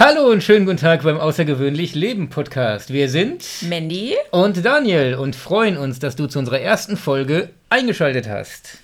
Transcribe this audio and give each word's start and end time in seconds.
Hallo 0.00 0.30
und 0.30 0.42
schönen 0.42 0.64
guten 0.64 0.78
Tag 0.78 1.02
beim 1.02 1.20
Außergewöhnlich 1.20 1.94
Leben 1.94 2.30
Podcast. 2.30 2.90
Wir 2.90 3.10
sind 3.10 3.44
Mandy 3.60 4.16
und 4.30 4.64
Daniel 4.64 5.16
und 5.16 5.36
freuen 5.36 5.76
uns, 5.76 5.98
dass 5.98 6.16
du 6.16 6.26
zu 6.26 6.38
unserer 6.38 6.58
ersten 6.58 6.96
Folge 6.96 7.50
eingeschaltet 7.68 8.26
hast. 8.26 8.78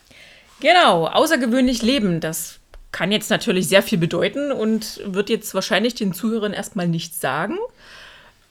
Genau, 0.60 1.06
außergewöhnlich 1.06 1.80
Leben, 1.80 2.20
das 2.20 2.58
kann 2.92 3.12
jetzt 3.12 3.30
natürlich 3.30 3.66
sehr 3.66 3.82
viel 3.82 3.96
bedeuten 3.96 4.52
und 4.52 5.00
wird 5.06 5.30
jetzt 5.30 5.54
wahrscheinlich 5.54 5.94
den 5.94 6.12
Zuhörern 6.12 6.52
erstmal 6.52 6.86
nichts 6.86 7.18
sagen. 7.18 7.56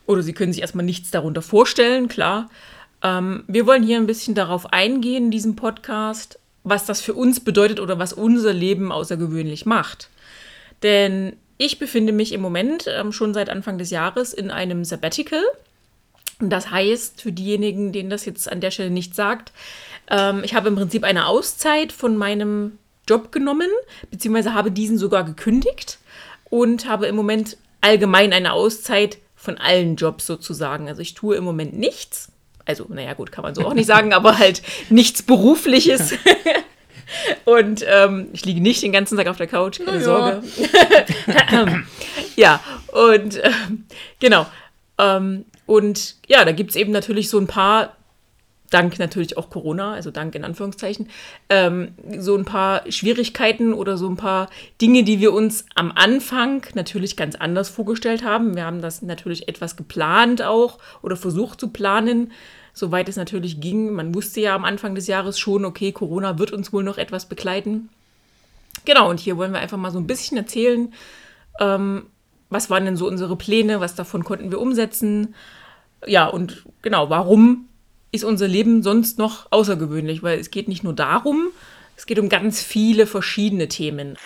Oder 0.07 0.23
sie 0.23 0.33
können 0.33 0.51
sich 0.51 0.63
erstmal 0.63 0.85
nichts 0.85 1.11
darunter 1.11 1.43
vorstellen, 1.43 2.07
klar. 2.07 2.49
Ähm, 3.03 3.43
wir 3.47 3.67
wollen 3.67 3.83
hier 3.83 3.97
ein 3.97 4.07
bisschen 4.07 4.33
darauf 4.33 4.73
eingehen 4.73 5.25
in 5.25 5.31
diesem 5.31 5.55
Podcast, 5.55 6.39
was 6.63 6.87
das 6.87 6.99
für 6.99 7.13
uns 7.13 7.41
bedeutet 7.41 7.79
oder 7.79 7.99
was 7.99 8.11
unser 8.11 8.53
Leben 8.53 8.91
außergewöhnlich 8.91 9.67
macht. 9.67 10.09
Denn 10.81 11.33
ich 11.57 11.79
befinde 11.79 12.13
mich 12.13 12.33
im 12.33 12.41
Moment 12.41 12.85
ähm, 12.87 13.11
schon 13.11 13.33
seit 13.33 13.49
Anfang 13.49 13.77
des 13.77 13.89
Jahres 13.89 14.33
in 14.33 14.51
einem 14.51 14.83
Sabbatical. 14.83 15.41
Das 16.39 16.69
heißt, 16.69 17.21
für 17.21 17.31
diejenigen, 17.31 17.93
denen 17.93 18.09
das 18.09 18.25
jetzt 18.25 18.51
an 18.51 18.59
der 18.59 18.71
Stelle 18.71 18.89
nicht 18.89 19.15
sagt, 19.15 19.53
ähm, 20.09 20.41
ich 20.43 20.53
habe 20.53 20.67
im 20.67 20.75
Prinzip 20.75 21.03
eine 21.03 21.27
Auszeit 21.27 21.91
von 21.93 22.17
meinem 22.17 22.77
Job 23.07 23.31
genommen, 23.31 23.69
beziehungsweise 24.11 24.53
habe 24.53 24.71
diesen 24.71 24.97
sogar 24.97 25.23
gekündigt 25.23 25.99
und 26.49 26.87
habe 26.89 27.05
im 27.07 27.15
Moment 27.15 27.57
allgemein 27.81 28.33
eine 28.33 28.51
Auszeit 28.51 29.17
von 29.35 29.57
allen 29.57 29.95
Jobs 29.95 30.25
sozusagen. 30.25 30.89
Also 30.89 31.01
ich 31.01 31.13
tue 31.13 31.35
im 31.35 31.43
Moment 31.43 31.77
nichts. 31.77 32.29
Also, 32.65 32.87
naja, 32.89 33.13
gut, 33.13 33.31
kann 33.31 33.43
man 33.43 33.53
so 33.53 33.61
auch 33.65 33.73
nicht 33.73 33.85
sagen, 33.85 34.11
aber 34.13 34.39
halt 34.39 34.61
nichts 34.89 35.23
Berufliches. 35.23 36.13
Und 37.45 37.85
ähm, 37.87 38.27
ich 38.33 38.45
liege 38.45 38.61
nicht 38.61 38.83
den 38.83 38.91
ganzen 38.91 39.17
Tag 39.17 39.27
auf 39.27 39.37
der 39.37 39.47
Couch, 39.47 39.79
keine 39.83 39.97
ja. 39.97 40.03
Sorge. 40.03 40.43
ja, 42.35 42.59
und 42.87 43.35
äh, 43.37 43.51
genau. 44.19 44.45
Ähm, 44.97 45.45
und 45.65 46.15
ja, 46.27 46.45
da 46.45 46.51
gibt 46.51 46.71
es 46.71 46.75
eben 46.75 46.91
natürlich 46.91 47.29
so 47.29 47.39
ein 47.39 47.47
paar 47.47 47.95
dank 48.69 48.99
natürlich 48.99 49.37
auch 49.37 49.49
Corona, 49.49 49.93
also 49.93 50.11
dank 50.11 50.35
in 50.35 50.43
Anführungszeichen, 50.43 51.09
ähm, 51.49 51.93
so 52.17 52.35
ein 52.35 52.45
paar 52.45 52.89
Schwierigkeiten 52.91 53.73
oder 53.73 53.97
so 53.97 54.07
ein 54.09 54.17
paar 54.17 54.49
Dinge, 54.81 55.03
die 55.03 55.19
wir 55.19 55.33
uns 55.33 55.65
am 55.75 55.91
Anfang 55.93 56.65
natürlich 56.73 57.15
ganz 57.15 57.35
anders 57.35 57.69
vorgestellt 57.69 58.23
haben. 58.23 58.55
Wir 58.55 58.65
haben 58.65 58.81
das 58.81 59.01
natürlich 59.01 59.47
etwas 59.47 59.77
geplant 59.77 60.41
auch 60.41 60.79
oder 61.01 61.15
versucht 61.15 61.59
zu 61.59 61.69
planen, 61.69 62.31
soweit 62.75 63.09
es 63.09 63.15
natürlich 63.15 63.59
ging. 63.59 63.93
Man 63.93 64.13
wusste 64.13 64.41
ja 64.41 64.53
am 64.53 64.65
Anfang 64.65 64.93
des 64.93 65.07
Jahres 65.07 65.39
schon, 65.39 65.65
okay, 65.65 65.91
Corona 65.91 66.37
wird 66.37 66.51
uns 66.51 66.71
wohl 66.71 66.83
noch 66.83 66.99
etwas 66.99 67.25
begleiten. 67.25 67.89
Genau, 68.83 69.09
und 69.09 69.19
hier 69.19 69.37
wollen 69.37 69.53
wir 69.53 69.59
einfach 69.59 69.77
mal 69.77 69.91
so 69.91 69.97
ein 69.97 70.05
bisschen 70.05 70.37
erzählen, 70.37 70.93
ähm, 71.59 72.07
was 72.49 72.69
waren 72.69 72.85
denn 72.85 72.97
so 72.97 73.07
unsere 73.07 73.37
Pläne, 73.37 73.79
was 73.79 73.95
davon 73.95 74.23
konnten 74.23 74.51
wir 74.51 74.59
umsetzen. 74.59 75.33
Ja, 76.05 76.27
und 76.27 76.65
genau, 76.83 77.09
warum 77.09 77.67
ist 78.11 78.23
unser 78.23 78.47
Leben 78.47 78.83
sonst 78.83 79.17
noch 79.17 79.51
außergewöhnlich, 79.51 80.21
weil 80.21 80.37
es 80.39 80.51
geht 80.51 80.67
nicht 80.67 80.83
nur 80.83 80.93
darum, 80.93 81.47
es 81.97 82.05
geht 82.05 82.19
um 82.19 82.29
ganz 82.29 82.61
viele 82.61 83.07
verschiedene 83.07 83.69
Themen. 83.69 84.17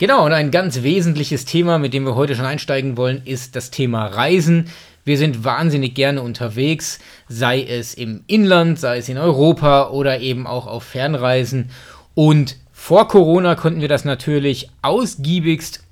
Genau, 0.00 0.24
und 0.24 0.32
ein 0.32 0.50
ganz 0.50 0.82
wesentliches 0.82 1.44
Thema, 1.44 1.78
mit 1.78 1.92
dem 1.92 2.04
wir 2.04 2.14
heute 2.14 2.34
schon 2.34 2.46
einsteigen 2.46 2.96
wollen, 2.96 3.20
ist 3.26 3.54
das 3.54 3.70
Thema 3.70 4.06
Reisen. 4.06 4.70
Wir 5.10 5.18
sind 5.18 5.42
wahnsinnig 5.42 5.96
gerne 5.96 6.22
unterwegs, 6.22 7.00
sei 7.28 7.64
es 7.64 7.94
im 7.94 8.22
Inland, 8.28 8.78
sei 8.78 8.98
es 8.98 9.08
in 9.08 9.18
Europa 9.18 9.88
oder 9.88 10.20
eben 10.20 10.46
auch 10.46 10.68
auf 10.68 10.84
Fernreisen. 10.84 11.70
Und 12.14 12.56
vor 12.70 13.08
Corona 13.08 13.56
konnten 13.56 13.80
wir 13.80 13.88
das 13.88 14.04
natürlich 14.04 14.70
ausgiebigst 14.82 15.82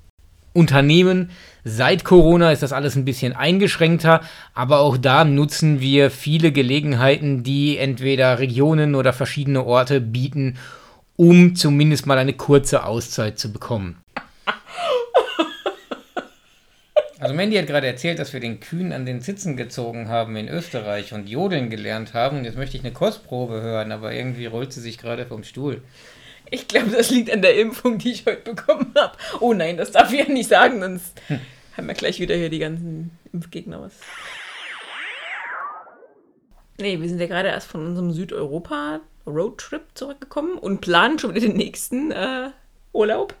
unternehmen. 0.53 1.31
Seit 1.65 2.05
Corona 2.05 2.53
ist 2.53 2.63
das 2.63 2.71
alles 2.71 2.95
ein 2.95 3.03
bisschen 3.03 3.35
eingeschränkter, 3.35 4.21
aber 4.53 4.79
auch 4.79 4.95
da 4.95 5.25
nutzen 5.25 5.81
wir 5.81 6.11
viele 6.11 6.53
Gelegenheiten, 6.53 7.43
die 7.43 7.77
entweder 7.77 8.39
Regionen 8.39 8.95
oder 8.95 9.11
verschiedene 9.11 9.65
Orte 9.65 9.99
bieten, 9.99 10.55
um 11.17 11.57
zumindest 11.57 12.05
mal 12.05 12.17
eine 12.17 12.31
kurze 12.31 12.85
Auszeit 12.85 13.37
zu 13.37 13.51
bekommen. 13.51 13.97
Also 17.19 17.35
Mandy 17.35 17.57
hat 17.57 17.67
gerade 17.67 17.85
erzählt, 17.85 18.17
dass 18.17 18.31
wir 18.31 18.39
den 18.39 18.61
Kühen 18.61 18.93
an 18.93 19.05
den 19.05 19.19
Sitzen 19.19 19.57
gezogen 19.57 20.07
haben 20.07 20.37
in 20.37 20.47
Österreich 20.47 21.11
und 21.11 21.27
Jodeln 21.27 21.69
gelernt 21.69 22.13
haben. 22.13 22.37
Und 22.37 22.45
jetzt 22.45 22.55
möchte 22.57 22.77
ich 22.77 22.83
eine 22.83 22.93
Kostprobe 22.93 23.61
hören, 23.61 23.91
aber 23.91 24.13
irgendwie 24.13 24.45
rollt 24.45 24.71
sie 24.71 24.79
sich 24.79 24.97
gerade 24.97 25.25
vom 25.25 25.43
Stuhl. 25.43 25.81
Ich 26.49 26.69
glaube, 26.69 26.91
das 26.91 27.09
liegt 27.09 27.29
an 27.31 27.41
der 27.41 27.59
Impfung, 27.59 27.97
die 27.97 28.11
ich 28.11 28.25
heute 28.25 28.53
bekommen 28.55 28.93
habe. 28.97 29.17
Oh 29.41 29.53
nein, 29.53 29.75
das 29.75 29.91
darf 29.91 30.13
ich 30.13 30.19
ja 30.19 30.31
nicht 30.31 30.47
sagen, 30.47 30.79
sonst 30.79 31.21
hm. 31.27 31.41
haben 31.75 31.87
wir 31.87 31.93
gleich 31.93 32.21
wieder 32.21 32.35
hier 32.35 32.49
die 32.49 32.59
ganzen 32.59 33.11
Impfgegner 33.33 33.81
was. 33.81 33.93
Nee, 36.79 37.01
wir 37.01 37.09
sind 37.09 37.19
ja 37.19 37.27
gerade 37.27 37.49
erst 37.49 37.67
von 37.67 37.85
unserem 37.85 38.13
Südeuropa-Roadtrip 38.13 39.81
zurückgekommen 39.93 40.57
und 40.57 40.79
planen 40.79 41.19
schon 41.19 41.35
wieder 41.35 41.45
den 41.45 41.57
nächsten 41.57 42.11
äh, 42.11 42.51
Urlaub. 42.93 43.35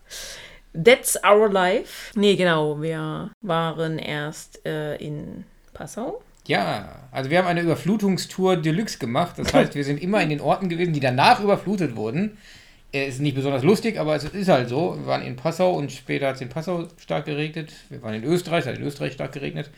That's 0.73 1.17
Our 1.23 1.49
Life. 1.49 2.11
Nee, 2.15 2.35
genau, 2.35 2.81
wir 2.81 3.31
waren 3.41 3.99
erst 3.99 4.65
äh, 4.65 4.95
in 4.97 5.45
Passau. 5.73 6.21
Ja, 6.47 7.07
also 7.11 7.29
wir 7.29 7.37
haben 7.37 7.47
eine 7.47 7.61
Überflutungstour 7.61 8.57
Deluxe 8.57 8.97
gemacht. 8.97 9.35
Das 9.37 9.53
heißt, 9.53 9.75
wir 9.75 9.83
sind 9.83 10.01
immer 10.01 10.21
in 10.21 10.29
den 10.29 10.41
Orten 10.41 10.69
gewesen, 10.69 10.93
die 10.93 10.99
danach 10.99 11.39
überflutet 11.41 11.95
wurden. 11.95 12.37
Er 12.91 13.05
ist 13.05 13.19
nicht 13.21 13.35
besonders 13.35 13.63
lustig, 13.63 13.99
aber 13.99 14.15
es 14.15 14.23
ist 14.23 14.49
halt 14.49 14.67
so. 14.67 14.95
Wir 14.97 15.05
waren 15.05 15.21
in 15.21 15.35
Passau 15.35 15.75
und 15.75 15.91
später 15.91 16.27
hat 16.27 16.35
es 16.35 16.41
in 16.41 16.49
Passau 16.49 16.87
stark 16.97 17.25
geregnet. 17.25 17.71
Wir 17.89 18.01
waren 18.01 18.15
in 18.15 18.23
Österreich, 18.23 18.61
es 18.61 18.67
hat 18.67 18.77
in 18.77 18.83
Österreich 18.83 19.13
stark 19.13 19.31
geregnet. 19.31 19.69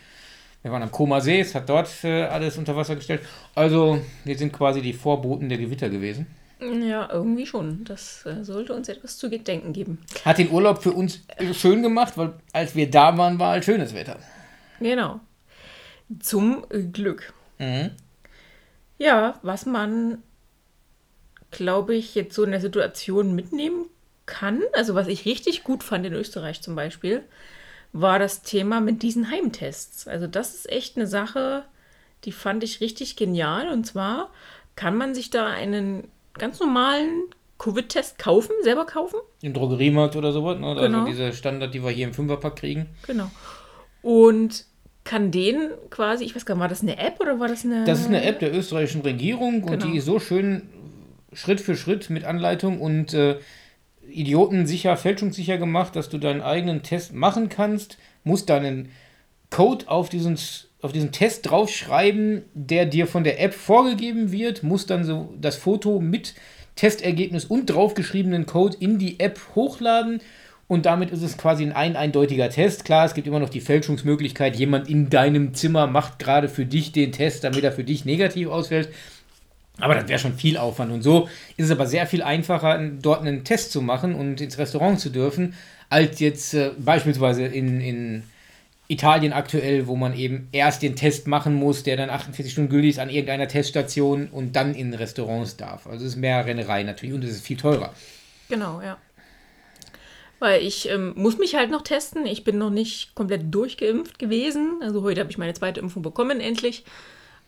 Wir 0.62 0.72
waren 0.72 0.84
am 0.84 0.92
Koma 0.92 1.20
See, 1.20 1.40
es 1.40 1.56
hat 1.56 1.68
dort 1.68 1.90
äh, 2.04 2.24
alles 2.24 2.58
unter 2.58 2.76
Wasser 2.76 2.96
gestellt. 2.96 3.22
Also, 3.56 4.00
wir 4.24 4.38
sind 4.38 4.54
quasi 4.54 4.82
die 4.82 4.94
Vorboten 4.94 5.50
der 5.50 5.58
Gewitter 5.58 5.90
gewesen. 5.90 6.28
Ja, 6.62 7.10
irgendwie 7.12 7.46
schon. 7.46 7.84
Das 7.84 8.26
äh, 8.26 8.44
sollte 8.44 8.74
uns 8.74 8.88
etwas 8.88 9.18
zu 9.18 9.30
gedenken 9.30 9.74
geben. 9.74 10.00
Hat 10.24 10.38
den 10.38 10.52
Urlaub 10.52 10.84
für 10.84 10.92
uns 10.92 11.22
schön 11.54 11.82
gemacht, 11.82 12.18
weil 12.18 12.34
als 12.54 12.76
wir 12.76 12.90
da 12.90 13.18
waren, 13.18 13.40
war 13.40 13.52
halt 13.52 13.66
schönes 13.66 13.94
Wetter. 13.94 14.20
Genau. 14.80 15.20
Zum 16.20 16.66
Glück. 16.92 17.34
Mhm. 17.58 17.92
Ja, 18.98 19.40
was 19.42 19.66
man 19.66 20.22
glaube 21.52 21.96
ich, 21.96 22.16
jetzt 22.16 22.34
so 22.34 22.44
in 22.44 22.52
der 22.52 22.62
Situation 22.62 23.36
mitnehmen 23.36 23.86
kann. 24.26 24.62
Also 24.74 24.96
was 24.96 25.08
ich 25.08 25.26
richtig 25.26 25.64
gut 25.64 25.84
fand 25.84 26.06
in 26.06 26.14
Österreich 26.14 26.62
zum 26.62 26.76
Beispiel, 26.76 27.24
war 27.94 28.18
das 28.18 28.42
Thema 28.42 28.80
mit 28.80 29.04
diesen 29.04 29.30
Heimtests. 29.30 30.08
Also 30.08 30.28
das 30.28 30.56
ist 30.56 30.70
echt 30.70 30.96
eine 30.96 31.08
Sache, 31.08 31.66
die 32.24 32.32
fand 32.32 32.64
ich 32.64 32.80
richtig 32.80 33.18
genial. 33.18 33.70
Und 33.70 33.86
zwar 33.86 34.32
kann 34.76 34.96
man 34.96 35.14
sich 35.14 35.30
da 35.30 35.48
einen 35.48 36.08
ganz 36.42 36.60
normalen 36.60 37.24
Covid-Test 37.60 38.18
kaufen, 38.18 38.52
selber 38.64 38.86
kaufen. 38.86 39.20
Im 39.42 39.54
Drogeriemarkt 39.54 40.16
oder 40.16 40.32
sowas, 40.32 40.60
ne? 40.60 40.68
Also 40.68 40.82
genau. 40.82 41.00
Also 41.02 41.12
diese 41.12 41.34
Standard, 41.34 41.74
die 41.74 41.84
wir 41.84 41.92
hier 41.92 42.08
im 42.08 42.14
Fünferpack 42.14 42.56
kriegen. 42.56 42.88
Genau. 43.06 43.30
Und 44.02 44.66
kann 45.04 45.32
den 45.32 45.70
quasi, 45.92 46.26
ich 46.26 46.36
weiß 46.36 46.46
gar 46.46 46.56
nicht, 46.56 46.62
war 46.62 46.68
das 46.68 46.82
eine 46.82 46.98
App 46.98 47.20
oder 47.20 47.40
war 47.40 47.48
das 47.48 47.64
eine. 47.64 47.86
Das 47.86 48.00
ist 48.00 48.08
eine 48.08 48.24
App 48.24 48.40
der 48.40 48.54
österreichischen 48.54 49.02
Regierung 49.02 49.62
genau. 49.62 49.74
und 49.74 49.84
die 49.84 49.98
ist 49.98 50.06
so 50.06 50.20
schön 50.20 50.64
Schritt 51.34 51.62
für 51.62 51.76
Schritt 51.76 52.10
mit 52.10 52.24
Anleitung 52.24 52.82
und 52.82 53.14
äh, 53.14 53.38
idiotensicher, 54.10 54.98
fälschungssicher 54.98 55.58
gemacht, 55.58 55.96
dass 55.96 56.10
du 56.10 56.18
deinen 56.18 56.42
eigenen 56.42 56.82
Test 56.82 57.14
machen 57.14 57.50
kannst, 57.50 57.98
musst 58.24 58.50
deinen 58.50 58.92
Code 59.52 59.88
auf 59.88 60.10
diesen, 60.10 60.38
auf 60.82 60.92
diesen 60.92 61.12
Test 61.12 61.50
draufschreiben, 61.50 62.44
der 62.54 62.86
dir 62.86 63.08
von 63.08 63.24
der 63.24 63.42
App 63.42 63.54
vorgegeben 63.54 64.32
wird, 64.32 64.64
musst 64.64 64.90
dann 64.90 65.04
so 65.04 65.34
das 65.40 65.56
Foto 65.56 66.00
mit 66.00 66.34
Testergebnis 66.76 67.46
und 67.46 67.68
draufgeschriebenen 67.68 68.46
Code 68.46 68.78
in 68.80 68.98
die 68.98 69.20
App 69.20 69.40
hochladen 69.56 70.22
und 70.72 70.86
damit 70.86 71.12
ist 71.12 71.22
es 71.22 71.38
quasi 71.38 71.66
ein, 71.66 71.74
ein 71.74 71.98
eindeutiger 71.98 72.50
Test. 72.50 72.86
Klar, 72.86 73.06
es 73.06 73.14
gibt 73.14 73.28
immer 73.28 73.42
noch 73.42 73.50
die 73.50 73.60
Fälschungsmöglichkeit, 73.60 74.56
jemand 74.56 74.90
in 74.90 75.10
deinem 75.10 75.54
Zimmer 75.54 75.86
macht 75.86 76.18
gerade 76.18 76.48
für 76.48 76.66
dich 76.66 76.94
den 76.94 77.12
Test, 77.12 77.44
damit 77.44 77.66
er 77.66 77.74
für 77.74 77.84
dich 77.84 78.06
negativ 78.06 78.48
ausfällt. 78.48 78.88
Aber 79.80 79.96
das 79.96 80.08
wäre 80.08 80.18
schon 80.18 80.36
viel 80.36 80.56
Aufwand. 80.56 80.94
Und 80.94 81.02
so 81.02 81.28
ist 81.58 81.66
es 81.66 81.72
aber 81.72 81.88
sehr 81.88 82.08
viel 82.08 82.24
einfacher, 82.24 82.80
dort 83.02 83.20
einen 83.20 83.44
Test 83.44 83.74
zu 83.74 83.82
machen 83.82 84.16
und 84.16 84.40
ins 84.40 84.58
Restaurant 84.58 84.98
zu 84.98 85.10
dürfen, 85.10 85.56
als 85.90 86.22
jetzt 86.22 86.54
äh, 86.54 86.72
beispielsweise 86.80 87.44
in, 87.44 87.82
in 87.82 88.24
Italien 88.92 89.32
aktuell, 89.32 89.88
wo 89.88 89.96
man 89.96 90.14
eben 90.14 90.50
erst 90.52 90.82
den 90.82 90.98
Test 90.98 91.26
machen 91.26 91.56
muss, 91.56 91.84
der 91.84 91.96
dann 91.96 92.10
48 92.10 92.52
Stunden 92.52 92.70
gültig 92.70 92.92
ist 92.92 93.00
an 93.00 93.10
irgendeiner 93.10 93.48
Teststation 93.48 94.28
und 94.28 94.56
dann 94.56 94.76
in 94.76 94.94
Restaurants 94.94 95.56
darf. 95.56 95.88
Also 95.88 96.06
es 96.06 96.14
ist 96.14 96.18
mehr 96.18 96.46
Rennerei 96.46 96.84
natürlich 96.84 97.16
und 97.16 97.24
es 97.24 97.32
ist 97.32 97.46
viel 97.46 97.58
teurer. 97.58 97.94
Genau, 98.50 98.82
ja. 98.82 98.98
Weil 100.40 100.62
ich 100.62 100.90
ähm, 100.90 101.14
muss 101.16 101.38
mich 101.38 101.56
halt 101.56 101.72
noch 101.72 101.84
testen. 101.84 102.26
Ich 102.26 102.44
bin 102.44 102.58
noch 102.58 102.70
nicht 102.70 103.16
komplett 103.16 103.54
durchgeimpft 103.54 104.20
gewesen. 104.20 104.80
Also 104.82 105.04
heute 105.04 105.22
habe 105.22 105.32
ich 105.32 105.38
meine 105.38 105.54
zweite 105.54 105.80
Impfung 105.80 106.02
bekommen, 106.02 106.42
endlich. 106.42 106.84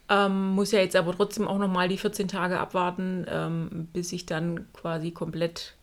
Ähm, 0.09 0.49
muss 0.49 0.71
ja 0.71 0.79
jetzt 0.79 0.95
aber 0.95 1.13
trotzdem 1.13 1.47
auch 1.47 1.57
nochmal 1.57 1.89
die 1.89 1.97
14 1.97 2.27
Tage 2.27 2.59
abwarten, 2.59 3.25
ähm, 3.27 3.89
bis 3.91 4.13
ich 4.13 4.25
dann 4.25 4.71
quasi 4.73 5.11
komplett, 5.11 5.75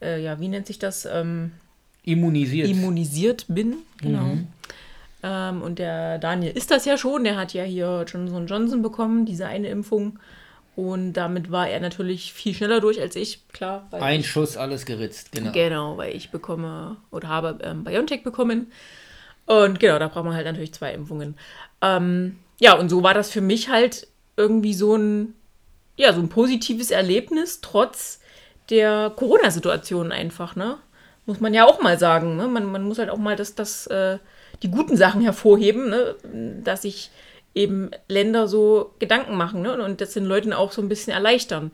äh, 0.00 0.22
ja, 0.22 0.40
wie 0.40 0.48
nennt 0.48 0.66
sich 0.66 0.78
das? 0.78 1.06
Immunisiert. 2.04 2.68
immunisiert 2.68 3.44
bin. 3.48 3.76
Genau. 4.00 4.24
Mhm. 4.24 4.48
Ähm, 5.22 5.62
und 5.62 5.78
der 5.78 6.18
Daniel 6.18 6.56
ist 6.56 6.70
das 6.70 6.84
ja 6.84 6.96
schon. 6.96 7.24
Der 7.24 7.36
hat 7.36 7.52
ja 7.52 7.64
hier 7.64 8.04
Johnson 8.06 8.46
Johnson 8.46 8.82
bekommen, 8.82 9.26
diese 9.26 9.46
eine 9.46 9.68
Impfung. 9.68 10.18
Und 10.76 11.12
damit 11.14 11.50
war 11.50 11.68
er 11.68 11.80
natürlich 11.80 12.32
viel 12.32 12.54
schneller 12.54 12.80
durch 12.80 13.00
als 13.00 13.16
ich, 13.16 13.46
klar. 13.48 13.86
Ein 13.90 14.20
ich, 14.20 14.30
Schuss, 14.30 14.56
alles 14.56 14.86
geritzt, 14.86 15.32
genau. 15.32 15.52
Genau, 15.52 15.96
weil 15.98 16.14
ich 16.14 16.30
bekomme 16.30 16.96
oder 17.10 17.28
habe 17.28 17.58
ähm, 17.62 17.84
BioNTech 17.84 18.22
bekommen. 18.22 18.72
Und 19.46 19.80
genau, 19.80 19.98
da 19.98 20.08
braucht 20.08 20.24
man 20.24 20.34
halt 20.34 20.46
natürlich 20.46 20.72
zwei 20.72 20.94
Impfungen. 20.94 21.36
Ähm, 21.82 22.38
ja, 22.60 22.74
und 22.74 22.88
so 22.88 23.02
war 23.02 23.14
das 23.14 23.30
für 23.30 23.40
mich 23.40 23.68
halt 23.68 24.06
irgendwie 24.36 24.74
so 24.74 24.96
ein, 24.96 25.34
ja, 25.96 26.12
so 26.12 26.20
ein 26.20 26.28
positives 26.28 26.90
Erlebnis, 26.90 27.60
trotz 27.60 28.20
der 28.70 29.12
Corona-Situation 29.14 30.12
einfach, 30.12 30.56
ne? 30.56 30.78
Muss 31.26 31.40
man 31.40 31.54
ja 31.54 31.66
auch 31.66 31.80
mal 31.82 31.98
sagen, 31.98 32.36
ne? 32.36 32.48
Man, 32.48 32.64
man 32.66 32.82
muss 32.82 32.98
halt 32.98 33.10
auch 33.10 33.18
mal 33.18 33.36
das, 33.36 33.54
das, 33.54 33.86
äh, 33.86 34.18
die 34.62 34.70
guten 34.70 34.96
Sachen 34.96 35.20
hervorheben, 35.20 35.90
ne? 35.90 36.14
Dass 36.64 36.82
sich 36.82 37.10
eben 37.54 37.90
Länder 38.08 38.48
so 38.48 38.94
Gedanken 38.98 39.36
machen, 39.36 39.62
ne? 39.62 39.82
Und 39.82 40.00
das 40.00 40.12
den 40.12 40.24
Leuten 40.24 40.52
auch 40.52 40.72
so 40.72 40.82
ein 40.82 40.88
bisschen 40.88 41.12
erleichtern. 41.12 41.70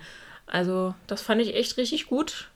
Also, 0.47 0.95
das 1.07 1.23
fand 1.23 1.41
ich 1.41 1.55
echt 1.55 1.77
richtig 1.77 2.07
gut. 2.07 2.49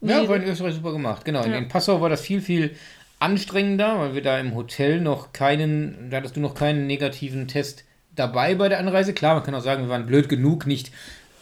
Ja, 0.00 0.28
war 0.28 0.36
in 0.36 0.44
Österreich 0.44 0.74
super 0.74 0.92
gemacht. 0.92 1.24
Genau. 1.24 1.44
Ja. 1.44 1.56
In 1.56 1.68
Passau 1.68 2.00
war 2.00 2.08
das 2.08 2.20
viel, 2.20 2.40
viel 2.40 2.76
anstrengender, 3.18 3.98
weil 3.98 4.14
wir 4.14 4.22
da 4.22 4.38
im 4.38 4.54
Hotel 4.54 5.00
noch 5.00 5.32
keinen, 5.32 6.10
da 6.10 6.18
hattest 6.18 6.36
du 6.36 6.40
noch 6.40 6.54
keinen 6.54 6.86
negativen 6.86 7.48
Test 7.48 7.84
dabei 8.14 8.54
bei 8.54 8.68
der 8.68 8.78
Anreise. 8.78 9.12
Klar, 9.12 9.34
man 9.34 9.42
kann 9.42 9.54
auch 9.54 9.62
sagen, 9.62 9.84
wir 9.84 9.90
waren 9.90 10.06
blöd 10.06 10.28
genug, 10.28 10.66
nicht 10.66 10.92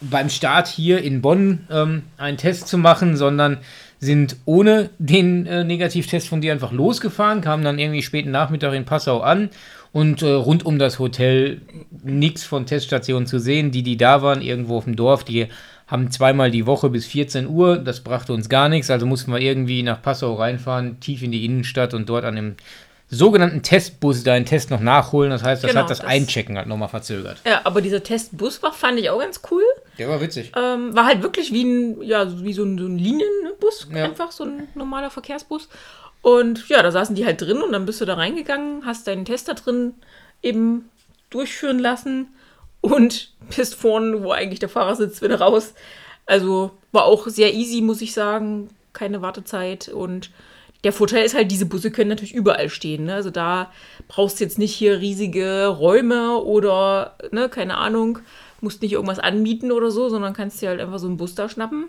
beim 0.01 0.29
Start 0.29 0.69
hier 0.69 1.03
in 1.03 1.23
Bonn 1.23 1.67
ähm, 1.71 2.03
einen 2.17 2.37
Test 2.37 2.69
zu 2.69 2.79
machen, 2.79 3.17
sondern 3.17 3.59
sind 3.99 4.37
ohne 4.45 4.91
den 4.99 5.47
äh, 5.47 5.65
Negativtest 5.65 6.29
von 6.29 6.41
dir 6.41 6.53
einfach 6.53 6.73
losgefahren, 6.73 7.41
kamen 7.41 7.65
dann 7.65 7.79
irgendwie 7.79 8.03
späten 8.03 8.31
Nachmittag 8.31 8.75
in 8.75 8.85
Passau 8.85 9.21
an 9.21 9.51
und 9.93 10.23
äh, 10.23 10.31
rund 10.31 10.67
um 10.67 10.79
das 10.79 10.99
Hotel 10.99 11.63
nichts 12.03 12.45
von 12.45 12.67
Teststationen 12.67 13.27
zu 13.27 13.39
sehen. 13.39 13.71
Die, 13.71 13.83
die 13.83 13.97
da 13.97 14.23
waren, 14.23 14.43
irgendwo 14.43 14.77
auf 14.77 14.85
dem 14.85 14.97
Dorf, 14.97 15.25
die 15.25 15.47
haben 15.87 16.11
zweimal 16.11 16.51
die 16.51 16.67
Woche 16.67 16.91
bis 16.91 17.07
14 17.07 17.49
Uhr. 17.49 17.79
Das 17.79 18.01
brachte 18.01 18.33
uns 18.33 18.49
gar 18.49 18.69
nichts. 18.69 18.91
Also 18.91 19.07
mussten 19.07 19.33
wir 19.33 19.41
irgendwie 19.41 19.83
nach 19.83 20.03
Passau 20.03 20.35
reinfahren, 20.35 21.01
tief 21.01 21.23
in 21.23 21.33
die 21.33 21.45
Innenstadt 21.45 21.95
und 21.95 22.09
dort 22.09 22.25
an 22.25 22.37
dem 22.37 22.57
sogenannten 23.09 23.63
Testbus 23.63 24.25
deinen 24.25 24.45
Test 24.45 24.71
noch 24.71 24.81
nachholen. 24.81 25.31
Das 25.31 25.43
heißt, 25.43 25.63
das 25.63 25.71
genau, 25.71 25.83
hat 25.83 25.91
das, 25.91 25.99
das 26.01 26.07
Einchecken 26.07 26.57
halt 26.57 26.67
nochmal 26.67 26.89
verzögert. 26.89 27.39
Ja, 27.47 27.61
aber 27.65 27.81
dieser 27.81 28.03
Testbus 28.03 28.63
war, 28.63 28.73
fand 28.73 28.99
ich 28.99 29.11
auch 29.11 29.21
ganz 29.21 29.41
cool. 29.51 29.63
Der 29.99 30.09
war 30.09 30.21
witzig. 30.21 30.53
Ähm, 30.57 30.95
war 30.95 31.07
halt 31.07 31.23
wirklich 31.23 31.53
wie 31.53 31.65
ein, 31.65 32.03
ja, 32.03 32.27
wie 32.43 32.53
so 32.53 32.65
ein, 32.65 32.79
so 32.79 32.87
ein 32.87 32.99
Linienbus, 33.67 33.89
ja. 33.93 34.05
einfach 34.05 34.33
so 34.33 34.45
ein 34.45 34.69
normaler 34.75 35.11
Verkehrsbus. 35.11 35.69
Und 36.23 36.69
ja, 36.69 36.83
da 36.83 36.91
saßen 36.91 37.15
die 37.15 37.25
halt 37.25 37.41
drin 37.41 37.63
und 37.63 37.73
dann 37.73 37.87
bist 37.87 38.01
du 38.01 38.05
da 38.05 38.15
reingegangen, 38.15 38.85
hast 38.85 39.07
deinen 39.07 39.25
Test 39.25 39.49
da 39.49 39.55
drin 39.55 39.95
eben 40.43 40.91
durchführen 41.31 41.79
lassen 41.79 42.29
und 42.81 43.33
bist 43.57 43.75
vorne, 43.75 44.23
wo 44.23 44.33
eigentlich 44.33 44.61
der 44.61 44.69
Fahrer 44.69 44.97
sitzt, 44.97 45.23
wieder 45.23 45.41
raus. 45.41 45.75
Also 46.25 46.73
war 46.93 47.05
auch 47.05 47.29
sehr 47.29 47.55
easy, 47.55 47.81
muss 47.81 48.03
ich 48.03 48.13
sagen. 48.13 48.71
Keine 48.93 49.23
Wartezeit. 49.23 49.89
Und 49.89 50.31
der 50.83 50.93
Vorteil 50.93 51.25
ist 51.25 51.35
halt, 51.35 51.51
diese 51.51 51.67
Busse 51.67 51.91
können 51.91 52.11
natürlich 52.11 52.35
überall 52.35 52.71
stehen. 52.71 53.05
Ne? 53.05 53.15
Also 53.15 53.31
da 53.31 53.71
brauchst 54.09 54.41
du 54.41 54.45
jetzt 54.45 54.59
nicht 54.59 54.75
hier 54.75 55.01
riesige 55.01 55.67
Räume 55.67 56.39
oder, 56.39 57.17
ne, 57.31 57.49
keine 57.49 57.77
Ahnung, 57.77 58.19
musst 58.61 58.83
nicht 58.83 58.93
irgendwas 58.93 59.19
anmieten 59.19 59.71
oder 59.71 59.91
so, 59.91 60.09
sondern 60.09 60.33
kannst 60.33 60.61
dir 60.63 60.71
halt 60.71 60.81
einfach 60.81 60.99
so 60.99 61.07
einen 61.07 61.19
Bus 61.19 61.35
da 61.35 61.49
schnappen 61.49 61.87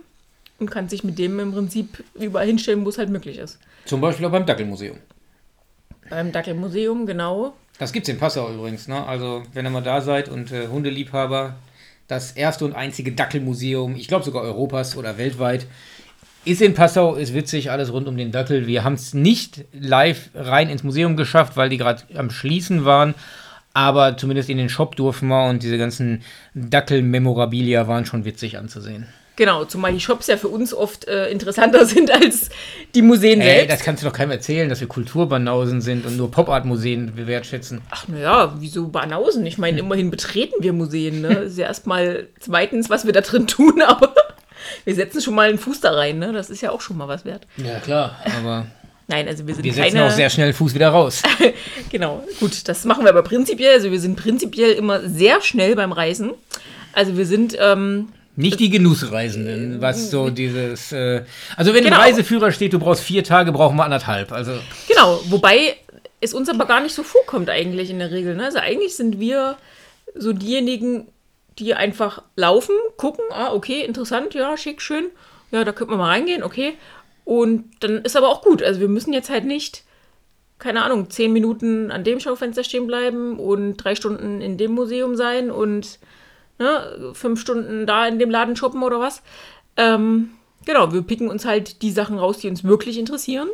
und 0.59 0.71
kannst 0.71 0.91
dich 0.91 1.03
mit 1.03 1.19
dem 1.19 1.39
im 1.39 1.53
Prinzip 1.53 2.03
überall 2.15 2.47
hinstellen, 2.47 2.85
wo 2.85 2.89
es 2.89 2.97
halt 2.97 3.09
möglich 3.09 3.37
ist. 3.37 3.59
Zum 3.85 4.01
Beispiel 4.01 4.25
auch 4.25 4.31
beim 4.31 4.45
Dackelmuseum. 4.45 4.97
Beim 6.09 6.31
Dackelmuseum, 6.31 7.05
genau. 7.05 7.53
Das 7.79 7.91
gibt 7.91 8.07
es 8.07 8.13
in 8.13 8.19
Passau 8.19 8.51
übrigens. 8.51 8.87
Ne? 8.87 9.05
Also, 9.05 9.43
wenn 9.53 9.65
ihr 9.65 9.69
mal 9.69 9.83
da 9.83 10.01
seid 10.01 10.29
und 10.29 10.51
äh, 10.51 10.67
Hundeliebhaber, 10.67 11.55
das 12.07 12.31
erste 12.31 12.65
und 12.65 12.73
einzige 12.73 13.11
Dackelmuseum, 13.11 13.95
ich 13.95 14.07
glaube 14.07 14.25
sogar 14.25 14.43
Europas 14.43 14.95
oder 14.95 15.17
weltweit, 15.17 15.67
ist 16.45 16.61
in 16.61 16.73
Passau, 16.73 17.15
ist 17.15 17.33
witzig, 17.33 17.71
alles 17.71 17.91
rund 17.91 18.07
um 18.07 18.15
den 18.15 18.31
Dackel. 18.31 18.67
Wir 18.67 18.83
haben 18.85 18.93
es 18.93 19.13
nicht 19.13 19.65
live 19.73 20.29
rein 20.33 20.69
ins 20.69 20.83
Museum 20.83 21.17
geschafft, 21.17 21.57
weil 21.57 21.69
die 21.69 21.77
gerade 21.77 22.03
am 22.15 22.29
Schließen 22.29 22.85
waren. 22.85 23.15
Aber 23.73 24.17
zumindest 24.17 24.49
in 24.49 24.57
den 24.57 24.69
Shop 24.69 24.95
durften 24.95 25.27
wir 25.27 25.49
und 25.49 25.61
diese 25.61 25.77
ganzen 25.77 26.23
Dackel-Memorabilia 26.55 27.87
waren 27.87 28.05
schon 28.05 28.25
witzig 28.25 28.57
anzusehen. 28.57 29.07
Genau, 29.37 29.65
zumal 29.65 29.93
die 29.93 29.99
Shops 29.99 30.25
ja 30.25 30.35
für 30.35 30.47
uns 30.47 30.73
oft 30.73 31.07
äh, 31.07 31.29
interessanter 31.29 31.85
sind 31.85 32.11
als 32.11 32.49
die 32.95 33.03
Museen 33.03 33.39
Ey, 33.39 33.47
selbst. 33.47 33.71
Das 33.71 33.81
kannst 33.81 34.03
du 34.03 34.07
doch 34.07 34.13
keinem 34.13 34.31
erzählen, 34.31 34.67
dass 34.67 34.81
wir 34.81 34.87
Kulturbanausen 34.87 35.79
sind 35.79 36.07
und 36.07 36.17
nur 36.17 36.31
Pop-Art-Museen 36.31 37.27
wertschätzen. 37.27 37.81
Ach 37.91 38.07
naja, 38.07 38.55
wieso 38.57 38.87
Banausen? 38.87 39.45
Ich 39.45 39.59
meine, 39.59 39.79
immerhin 39.79 40.09
betreten 40.09 40.55
wir 40.59 40.73
Museen. 40.73 41.21
Ne? 41.21 41.35
Das 41.35 41.45
ist 41.51 41.59
ja 41.59 41.67
erstmal 41.67 42.27
zweitens, 42.39 42.89
was 42.89 43.05
wir 43.05 43.13
da 43.13 43.21
drin 43.21 43.45
tun, 43.45 43.81
aber 43.87 44.13
wir 44.85 44.95
setzen 44.95 45.21
schon 45.21 45.35
mal 45.35 45.49
einen 45.49 45.59
Fuß 45.59 45.81
da 45.81 45.91
rein. 45.91 46.17
Ne? 46.17 46.33
Das 46.33 46.49
ist 46.49 46.61
ja 46.61 46.71
auch 46.71 46.81
schon 46.81 46.97
mal 46.97 47.07
was 47.07 47.23
wert. 47.23 47.45
Ja, 47.57 47.79
klar, 47.79 48.17
aber. 48.39 48.65
Nein, 49.07 49.27
also 49.27 49.45
wir 49.45 49.53
sind 49.53 49.63
Wir 49.63 49.71
setzen 49.71 49.93
keine... 49.93 50.07
auch 50.07 50.11
sehr 50.11 50.31
schnell 50.31 50.51
Fuß 50.51 50.73
wieder 50.73 50.89
raus. 50.89 51.21
genau, 51.91 52.23
gut, 52.39 52.67
das 52.67 52.83
machen 52.85 53.03
wir 53.03 53.11
aber 53.11 53.21
prinzipiell. 53.21 53.73
Also 53.73 53.91
wir 53.91 53.99
sind 53.99 54.15
prinzipiell 54.15 54.71
immer 54.71 55.07
sehr 55.07 55.41
schnell 55.41 55.75
beim 55.75 55.91
Reisen. 55.91 56.31
Also 56.91 57.15
wir 57.15 57.27
sind 57.27 57.55
ähm, 57.61 58.09
nicht 58.37 58.59
die 58.59 58.69
Genussreisenden, 58.69 59.81
was 59.81 60.11
so 60.11 60.29
dieses. 60.29 60.91
Äh, 60.91 61.23
also, 61.57 61.73
wenn 61.73 61.83
genau. 61.83 61.95
im 61.95 62.01
Reiseführer 62.03 62.51
steht, 62.51 62.71
du 62.71 62.79
brauchst 62.79 63.03
vier 63.03 63.23
Tage, 63.23 63.51
brauchen 63.51 63.75
wir 63.75 63.83
anderthalb. 63.83 64.31
Also. 64.31 64.53
Genau, 64.87 65.19
wobei 65.25 65.75
es 66.21 66.35
uns 66.35 66.47
aber 66.47 66.65
gar 66.65 66.79
nicht 66.79 66.93
so 66.93 67.01
vorkommt, 67.01 67.49
eigentlich 67.49 67.89
in 67.89 67.97
der 67.97 68.11
Regel. 68.11 68.35
Ne? 68.35 68.45
Also, 68.45 68.59
eigentlich 68.59 68.95
sind 68.95 69.19
wir 69.19 69.57
so 70.13 70.33
diejenigen, 70.33 71.07
die 71.57 71.73
einfach 71.73 72.21
laufen, 72.35 72.75
gucken, 72.95 73.25
ah, 73.31 73.53
okay, 73.53 73.81
interessant, 73.81 74.35
ja, 74.35 74.55
schick, 74.55 74.83
schön. 74.83 75.05
Ja, 75.49 75.63
da 75.63 75.71
könnte 75.71 75.91
man 75.91 75.99
mal 75.99 76.09
reingehen, 76.09 76.43
okay. 76.43 76.75
Und 77.25 77.65
dann 77.79 78.03
ist 78.03 78.15
aber 78.15 78.29
auch 78.29 78.43
gut. 78.43 78.61
Also, 78.61 78.79
wir 78.79 78.87
müssen 78.87 79.13
jetzt 79.13 79.31
halt 79.31 79.45
nicht, 79.45 79.83
keine 80.59 80.83
Ahnung, 80.83 81.09
zehn 81.09 81.33
Minuten 81.33 81.89
an 81.89 82.03
dem 82.03 82.19
Schaufenster 82.19 82.63
stehen 82.63 82.85
bleiben 82.85 83.39
und 83.39 83.77
drei 83.77 83.95
Stunden 83.95 84.41
in 84.41 84.59
dem 84.59 84.73
Museum 84.73 85.15
sein 85.15 85.49
und 85.49 85.97
ne, 86.59 87.11
fünf 87.13 87.39
Stunden 87.39 87.85
da 87.85 88.07
in 88.07 88.19
dem 88.19 88.29
Laden 88.29 88.55
shoppen 88.55 88.83
oder 88.83 88.99
was. 88.99 89.21
Ähm, 89.75 90.31
genau, 90.65 90.93
wir 90.93 91.01
picken 91.01 91.29
uns 91.29 91.45
halt 91.45 91.81
die 91.81 91.91
Sachen 91.91 92.17
raus, 92.17 92.39
die 92.39 92.49
uns 92.49 92.63
wirklich 92.63 92.97
interessieren. 92.97 93.49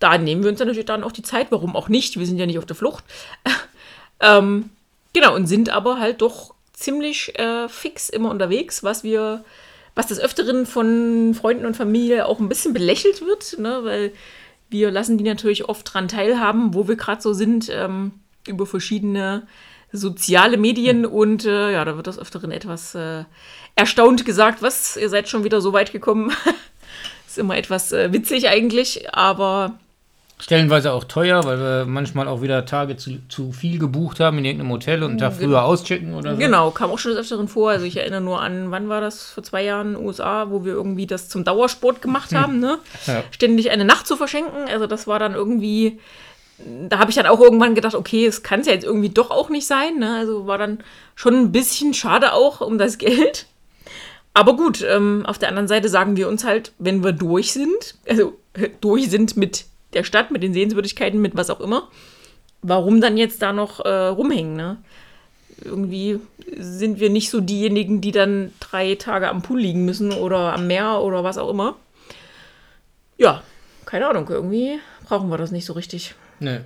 Da 0.00 0.18
nehmen 0.18 0.42
wir 0.42 0.50
uns 0.50 0.58
dann 0.58 0.68
natürlich 0.68 0.86
dann 0.86 1.04
auch 1.04 1.12
die 1.12 1.22
Zeit, 1.22 1.48
warum 1.50 1.76
auch 1.76 1.88
nicht, 1.88 2.18
wir 2.18 2.26
sind 2.26 2.38
ja 2.38 2.46
nicht 2.46 2.58
auf 2.58 2.66
der 2.66 2.76
Flucht. 2.76 3.04
ähm, 4.20 4.70
genau, 5.12 5.34
und 5.34 5.46
sind 5.46 5.70
aber 5.70 5.98
halt 5.98 6.20
doch 6.20 6.54
ziemlich 6.72 7.38
äh, 7.38 7.68
fix 7.68 8.08
immer 8.08 8.30
unterwegs, 8.30 8.82
was 8.82 9.04
wir, 9.04 9.44
was 9.94 10.08
des 10.08 10.20
Öfteren 10.20 10.66
von 10.66 11.34
Freunden 11.34 11.64
und 11.64 11.76
Familie 11.76 12.26
auch 12.26 12.40
ein 12.40 12.48
bisschen 12.48 12.74
belächelt 12.74 13.22
wird, 13.22 13.58
ne, 13.58 13.80
weil 13.84 14.12
wir 14.68 14.90
lassen 14.90 15.18
die 15.18 15.24
natürlich 15.24 15.68
oft 15.68 15.94
dran 15.94 16.08
teilhaben, 16.08 16.74
wo 16.74 16.88
wir 16.88 16.96
gerade 16.96 17.22
so 17.22 17.32
sind, 17.32 17.70
ähm, 17.70 18.12
über 18.46 18.66
verschiedene 18.66 19.46
soziale 19.94 20.56
Medien 20.56 21.06
und 21.06 21.44
äh, 21.44 21.72
ja, 21.72 21.84
da 21.84 21.96
wird 21.96 22.06
das 22.06 22.18
Öfteren 22.18 22.50
etwas 22.50 22.94
äh, 22.94 23.24
erstaunt 23.76 24.24
gesagt, 24.24 24.60
was, 24.60 24.96
ihr 24.96 25.08
seid 25.08 25.28
schon 25.28 25.44
wieder 25.44 25.60
so 25.60 25.72
weit 25.72 25.92
gekommen. 25.92 26.32
ist 27.26 27.38
immer 27.38 27.56
etwas 27.56 27.92
äh, 27.92 28.12
witzig 28.12 28.48
eigentlich, 28.48 29.14
aber. 29.14 29.78
Stellenweise 30.40 30.92
auch 30.92 31.04
teuer, 31.04 31.44
weil 31.44 31.58
wir 31.58 31.84
manchmal 31.86 32.26
auch 32.26 32.42
wieder 32.42 32.66
Tage 32.66 32.96
zu, 32.96 33.18
zu 33.28 33.52
viel 33.52 33.78
gebucht 33.78 34.18
haben 34.18 34.38
in 34.38 34.44
irgendeinem 34.44 34.72
Hotel 34.72 35.04
und 35.04 35.10
einen 35.10 35.18
Tag 35.18 35.34
früher 35.34 35.62
auschecken 35.64 36.12
oder 36.12 36.32
so. 36.32 36.38
Genau, 36.38 36.72
kam 36.72 36.90
auch 36.90 36.98
schon 36.98 37.12
des 37.12 37.20
Öfteren 37.20 37.46
vor. 37.46 37.70
Also 37.70 37.86
ich 37.86 37.96
erinnere 37.96 38.20
nur 38.20 38.40
an, 38.40 38.72
wann 38.72 38.88
war 38.88 39.00
das? 39.00 39.30
Vor 39.30 39.44
zwei 39.44 39.62
Jahren 39.62 39.88
in 39.88 39.94
den 39.94 40.04
USA, 40.04 40.50
wo 40.50 40.64
wir 40.64 40.72
irgendwie 40.72 41.06
das 41.06 41.28
zum 41.28 41.44
Dauersport 41.44 42.02
gemacht 42.02 42.32
hm. 42.32 42.38
haben, 42.40 42.58
ne? 42.58 42.78
Ja. 43.06 43.22
Ständig 43.30 43.70
eine 43.70 43.84
Nacht 43.84 44.08
zu 44.08 44.16
verschenken. 44.16 44.68
Also 44.68 44.88
das 44.88 45.06
war 45.06 45.20
dann 45.20 45.34
irgendwie 45.34 46.00
da 46.58 46.98
habe 46.98 47.10
ich 47.10 47.16
dann 47.16 47.26
auch 47.26 47.40
irgendwann 47.40 47.74
gedacht, 47.74 47.94
okay, 47.94 48.26
es 48.26 48.42
kann 48.42 48.60
es 48.60 48.66
ja 48.66 48.72
jetzt 48.72 48.84
irgendwie 48.84 49.08
doch 49.08 49.30
auch 49.30 49.48
nicht 49.48 49.66
sein. 49.66 49.98
Ne? 49.98 50.16
Also 50.16 50.46
war 50.46 50.58
dann 50.58 50.78
schon 51.14 51.34
ein 51.34 51.52
bisschen 51.52 51.94
schade 51.94 52.32
auch 52.32 52.60
um 52.60 52.78
das 52.78 52.98
Geld. 52.98 53.46
Aber 54.34 54.56
gut, 54.56 54.84
ähm, 54.88 55.24
auf 55.26 55.38
der 55.38 55.48
anderen 55.48 55.68
Seite 55.68 55.88
sagen 55.88 56.16
wir 56.16 56.28
uns 56.28 56.44
halt, 56.44 56.72
wenn 56.78 57.04
wir 57.04 57.12
durch 57.12 57.52
sind, 57.52 57.96
also 58.08 58.36
durch 58.80 59.08
sind 59.08 59.36
mit 59.36 59.66
der 59.92 60.04
Stadt, 60.04 60.30
mit 60.30 60.42
den 60.42 60.52
Sehenswürdigkeiten, 60.52 61.20
mit 61.20 61.36
was 61.36 61.50
auch 61.50 61.60
immer, 61.60 61.88
warum 62.62 63.00
dann 63.00 63.16
jetzt 63.16 63.42
da 63.42 63.52
noch 63.52 63.80
äh, 63.80 64.06
rumhängen? 64.06 64.54
Ne? 64.54 64.78
Irgendwie 65.62 66.20
sind 66.56 66.98
wir 66.98 67.10
nicht 67.10 67.30
so 67.30 67.40
diejenigen, 67.40 68.00
die 68.00 68.10
dann 68.10 68.52
drei 68.58 68.96
Tage 68.96 69.28
am 69.28 69.42
Pool 69.42 69.60
liegen 69.60 69.84
müssen 69.84 70.12
oder 70.12 70.52
am 70.52 70.66
Meer 70.66 71.00
oder 71.00 71.22
was 71.22 71.38
auch 71.38 71.50
immer. 71.50 71.76
Ja, 73.16 73.42
keine 73.86 74.08
Ahnung, 74.08 74.28
irgendwie 74.28 74.80
brauchen 75.04 75.28
wir 75.30 75.38
das 75.38 75.52
nicht 75.52 75.64
so 75.64 75.74
richtig. 75.74 76.14
Nee. 76.40 76.60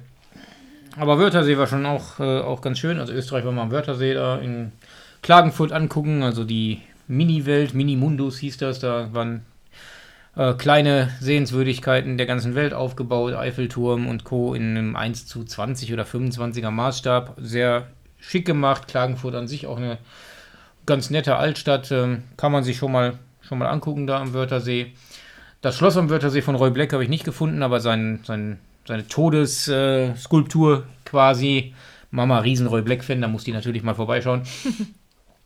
Aber 0.96 1.18
Wörthersee 1.18 1.56
war 1.58 1.66
schon 1.66 1.87
auch, 1.87 2.18
äh, 2.18 2.40
auch 2.40 2.60
ganz 2.60 2.78
schön. 2.78 2.98
Also 2.98 3.12
Österreich 3.12 3.44
war 3.44 3.52
mal 3.52 3.62
am 3.62 3.70
Wörthersee 3.70 4.14
da 4.14 4.38
in 4.38 4.72
Klagenfurt 5.22 5.72
angucken. 5.72 6.22
Also 6.22 6.44
die 6.44 6.82
Mini-Welt, 7.06 7.75
Mini-Mundus 7.75 8.38
hieß 8.38 8.58
das. 8.58 8.80
Da 8.80 9.12
waren 9.12 9.42
äh, 10.37 10.54
kleine 10.54 11.10
Sehenswürdigkeiten 11.20 12.16
der 12.16 12.26
ganzen 12.26 12.54
Welt 12.54 12.75
aufgebaut, 12.75 13.34
Eiffelturm 13.34 14.08
und 14.08 14.25
Co. 14.25 14.54
in 14.54 14.76
einem 14.76 14.96
1 14.96 15.26
zu 15.26 15.44
20 15.44 15.92
oder 15.92 16.04
25er 16.04 16.70
Maßstab. 16.70 17.34
Sehr 17.38 17.88
schick 18.18 18.46
gemacht. 18.46 18.88
Klagenfurt 18.88 19.34
an 19.34 19.48
sich 19.48 19.66
auch 19.66 19.76
eine 19.76 19.98
ganz 20.87 21.10
nette 21.10 21.37
Altstadt. 21.37 21.90
Ähm, 21.92 22.25
kann 22.37 22.52
man 22.52 22.64
sich 22.64 22.76
schon 22.76 22.92
mal, 22.92 23.18
schon 23.40 23.58
mal 23.58 23.68
angucken 23.68 24.06
da 24.06 24.20
am 24.20 24.34
Wörthersee. 24.34 24.92
Das 25.60 25.76
Schloss 25.76 25.96
am 25.96 26.08
Wörthersee 26.08 26.42
von 26.42 26.54
Roy 26.54 26.70
Black 26.70 26.92
habe 26.92 27.02
ich 27.02 27.08
nicht 27.08 27.25
gefunden, 27.25 27.62
aber 27.62 27.80
sein, 27.80 28.20
sein, 28.25 28.58
seine 28.88 29.07
Todesskulptur 29.07 30.87
quasi. 31.04 31.75
Mama, 32.11 32.38
riesen 32.38 32.66
Roy 32.66 32.80
Black-Fan, 32.80 33.21
da 33.21 33.28
muss 33.28 33.45
die 33.45 33.52
natürlich 33.52 33.83
mal 33.83 33.95
vorbeischauen. 33.95 34.42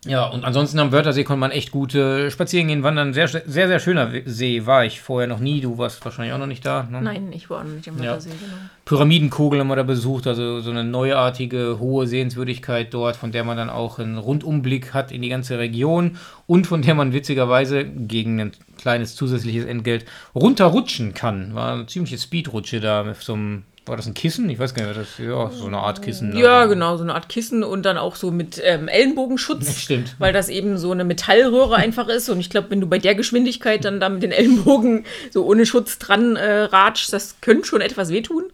Ja, 0.04 0.26
und 0.26 0.44
ansonsten 0.44 0.80
am 0.80 0.90
Wörthersee 0.90 1.22
konnte 1.22 1.38
man 1.38 1.52
echt 1.52 1.70
gut 1.70 1.94
äh, 1.94 2.28
spazieren 2.28 2.66
gehen, 2.66 2.82
wandern. 2.82 3.14
Sehr, 3.14 3.28
sehr, 3.28 3.42
sehr 3.46 3.78
schöner 3.78 4.10
See 4.24 4.66
war 4.66 4.84
ich 4.84 5.00
vorher 5.00 5.28
noch 5.28 5.38
nie. 5.38 5.60
Du 5.60 5.78
warst 5.78 6.04
wahrscheinlich 6.04 6.34
auch 6.34 6.38
noch 6.38 6.48
nicht 6.48 6.66
da. 6.66 6.88
Ne? 6.90 7.00
Nein, 7.00 7.30
ich 7.32 7.48
war 7.48 7.60
auch 7.60 7.64
noch 7.64 7.70
nicht 7.70 7.88
am 7.88 8.00
Wörthersee, 8.00 8.30
ja. 8.30 8.34
genau. 8.40 8.56
Pyramidenkogel 8.84 9.60
haben 9.60 9.68
wir 9.68 9.76
da 9.76 9.84
besucht, 9.84 10.26
also 10.26 10.60
so 10.60 10.72
eine 10.72 10.82
neuartige, 10.82 11.78
hohe 11.78 12.08
Sehenswürdigkeit 12.08 12.92
dort, 12.92 13.14
von 13.14 13.30
der 13.30 13.44
man 13.44 13.56
dann 13.56 13.70
auch 13.70 14.00
einen 14.00 14.18
Rundumblick 14.18 14.92
hat 14.92 15.12
in 15.12 15.22
die 15.22 15.28
ganze 15.28 15.60
Region 15.60 16.16
und 16.48 16.66
von 16.66 16.82
der 16.82 16.96
man 16.96 17.12
witzigerweise 17.12 17.84
gegen 17.84 18.40
ein 18.40 18.52
kleines 18.78 19.14
zusätzliches 19.14 19.66
Entgelt 19.66 20.04
runterrutschen 20.34 21.14
kann. 21.14 21.54
War 21.54 21.74
eine 21.74 21.86
ziemliche 21.86 22.18
Speedrutsche 22.18 22.80
da 22.80 23.04
mit 23.04 23.18
so 23.18 23.34
einem 23.34 23.62
war 23.84 23.96
das 23.96 24.06
ein 24.06 24.14
Kissen? 24.14 24.48
Ich 24.48 24.58
weiß 24.58 24.74
gar 24.74 24.86
nicht, 24.86 24.96
das 24.96 25.18
ja 25.18 25.50
so 25.50 25.66
eine 25.66 25.78
Art 25.78 26.02
Kissen. 26.02 26.36
Ja, 26.36 26.66
genau, 26.66 26.96
so 26.96 27.02
eine 27.02 27.14
Art 27.14 27.28
Kissen 27.28 27.64
und 27.64 27.82
dann 27.82 27.98
auch 27.98 28.14
so 28.14 28.30
mit 28.30 28.60
ähm, 28.64 28.86
Ellenbogenschutz. 28.86 29.80
Stimmt. 29.80 30.14
Weil 30.18 30.32
das 30.32 30.48
eben 30.48 30.78
so 30.78 30.92
eine 30.92 31.04
Metallröhre 31.04 31.74
einfach 31.76 32.08
ist. 32.08 32.28
Und 32.28 32.38
ich 32.38 32.48
glaube, 32.48 32.70
wenn 32.70 32.80
du 32.80 32.86
bei 32.86 32.98
der 32.98 33.16
Geschwindigkeit 33.16 33.84
dann 33.84 33.98
da 33.98 34.08
mit 34.08 34.22
den 34.22 34.30
Ellenbogen 34.30 35.04
so 35.30 35.44
ohne 35.44 35.66
Schutz 35.66 35.98
dran 35.98 36.36
äh, 36.36 36.62
ratschst, 36.62 37.12
das 37.12 37.40
könnte 37.40 37.66
schon 37.66 37.80
etwas 37.80 38.10
wehtun. 38.10 38.44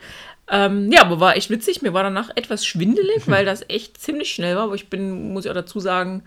Ähm, 0.51 0.91
ja, 0.91 1.03
aber 1.03 1.21
war 1.21 1.37
echt 1.37 1.51
witzig. 1.51 1.83
Mir 1.83 1.93
war 1.93 2.03
danach 2.03 2.31
etwas 2.35 2.65
schwindelig, 2.65 3.23
weil 3.27 3.45
das 3.45 3.63
echt 3.69 4.01
ziemlich 4.01 4.31
schnell 4.31 4.57
war. 4.57 4.65
Aber 4.65 4.75
ich 4.77 4.89
bin, 4.89 5.35
muss 5.35 5.45
ich 5.45 5.51
auch 5.51 5.55
dazu 5.55 5.79
sagen, 5.79 6.23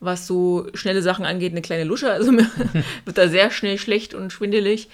was 0.00 0.26
so 0.26 0.66
schnelle 0.74 1.02
Sachen 1.02 1.24
angeht, 1.24 1.52
eine 1.52 1.62
kleine 1.62 1.84
Lusche. 1.84 2.10
Also 2.10 2.32
mir 2.32 2.50
wird 3.04 3.16
da 3.16 3.28
sehr 3.28 3.52
schnell 3.52 3.78
schlecht 3.78 4.12
und 4.12 4.32
schwindelig. 4.32 4.88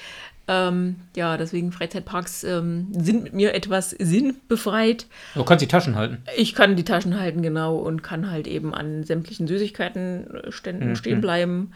Ähm, 0.49 0.97
ja, 1.17 1.37
deswegen 1.37 1.73
Freizeitparks 1.73 2.45
ähm, 2.45 2.89
sind 2.93 3.25
mit 3.25 3.33
mir 3.33 3.55
etwas 3.55 3.91
sinnbefreit. 3.91 5.07
Du 5.35 5.45
kannst 5.45 5.63
die 5.63 5.69
Taschen 5.69 5.97
halten. 5.97 6.19
Ich 6.37 6.55
kann 6.55 6.77
die 6.77 6.85
Taschen 6.85 7.19
halten, 7.19 7.43
genau, 7.43 7.77
und 7.77 8.03
kann 8.03 8.31
halt 8.31 8.47
eben 8.47 8.73
an 8.73 9.03
sämtlichen 9.03 9.49
Süßigkeitenständen 9.49 10.91
mhm. 10.91 10.97
stehen 10.97 11.21
bleiben 11.21 11.73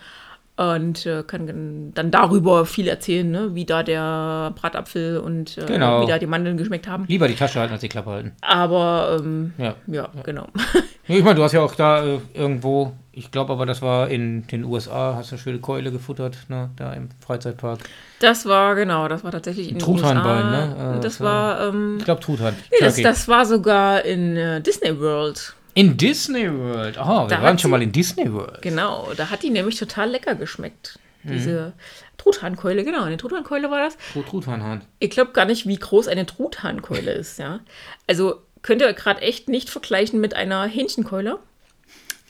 und 0.60 1.06
äh, 1.06 1.22
kann 1.26 1.92
dann 1.94 2.10
darüber 2.10 2.66
viel 2.66 2.86
erzählen, 2.86 3.30
ne? 3.30 3.54
wie 3.54 3.64
da 3.64 3.82
der 3.82 4.52
Bratapfel 4.54 5.18
und 5.18 5.56
äh, 5.56 5.64
genau. 5.64 6.02
wie 6.02 6.06
da 6.06 6.18
die 6.18 6.26
Mandeln 6.26 6.58
geschmeckt 6.58 6.86
haben. 6.86 7.06
Lieber 7.08 7.28
die 7.28 7.34
Tasche 7.34 7.60
halten 7.60 7.72
als 7.72 7.80
die 7.80 7.88
Klappe 7.88 8.10
halten. 8.10 8.32
Aber 8.42 9.16
ähm, 9.18 9.54
ja. 9.56 9.74
ja, 9.86 10.10
genau. 10.22 10.48
ich 11.08 11.24
meine, 11.24 11.36
du 11.36 11.44
hast 11.44 11.52
ja 11.52 11.62
auch 11.62 11.74
da 11.74 12.04
äh, 12.04 12.18
irgendwo, 12.34 12.92
ich 13.20 13.30
glaube 13.30 13.52
aber, 13.52 13.66
das 13.66 13.82
war 13.82 14.08
in 14.08 14.46
den 14.46 14.64
USA, 14.64 15.14
hast 15.14 15.30
du 15.30 15.34
eine 15.34 15.42
schöne 15.42 15.58
Keule 15.58 15.92
gefuttert, 15.92 16.38
ne? 16.48 16.70
da 16.76 16.94
im 16.94 17.10
Freizeitpark. 17.20 17.80
Das 18.18 18.46
war, 18.46 18.74
genau, 18.74 19.08
das 19.08 19.22
war 19.22 19.30
tatsächlich 19.30 19.70
in 19.70 19.78
Truthahnbein, 19.78 20.50
ne? 20.50 20.96
Äh, 20.96 21.00
das 21.02 21.20
war, 21.20 21.68
ähm, 21.68 21.96
ich 21.98 22.06
glaube 22.06 22.22
Truthahn. 22.22 22.56
Nee, 22.70 22.78
das, 22.80 22.96
das, 22.96 23.28
war 23.28 23.44
sogar 23.44 24.06
in 24.06 24.38
äh, 24.38 24.62
Disney 24.62 24.98
World. 24.98 25.54
In 25.74 25.98
Disney 25.98 26.50
World. 26.50 26.96
Aha, 26.96 27.28
wir 27.28 27.36
da 27.36 27.42
waren 27.42 27.58
schon 27.58 27.70
mal 27.70 27.82
in 27.82 27.92
Disney 27.92 28.32
World. 28.32 28.62
Genau, 28.62 29.12
da 29.14 29.28
hat 29.28 29.42
die 29.42 29.50
nämlich 29.50 29.78
total 29.78 30.08
lecker 30.08 30.34
geschmeckt. 30.34 30.98
Mhm. 31.22 31.32
Diese 31.32 31.72
Truthahnkeule, 32.16 32.84
genau, 32.84 33.02
eine 33.02 33.18
Truthahnkeule 33.18 33.70
war 33.70 33.80
das. 33.80 33.98
Truthahnhand. 34.30 34.86
Ich 34.98 35.10
glaube 35.10 35.32
gar 35.32 35.44
nicht, 35.44 35.66
wie 35.66 35.76
groß 35.76 36.08
eine 36.08 36.24
Truthahnkeule 36.24 37.12
ist, 37.12 37.38
ja. 37.38 37.60
Also 38.06 38.36
könnt 38.62 38.80
ihr 38.80 38.90
gerade 38.94 39.20
echt 39.20 39.50
nicht 39.50 39.68
vergleichen 39.68 40.22
mit 40.22 40.32
einer 40.32 40.64
Hähnchenkeule. 40.64 41.38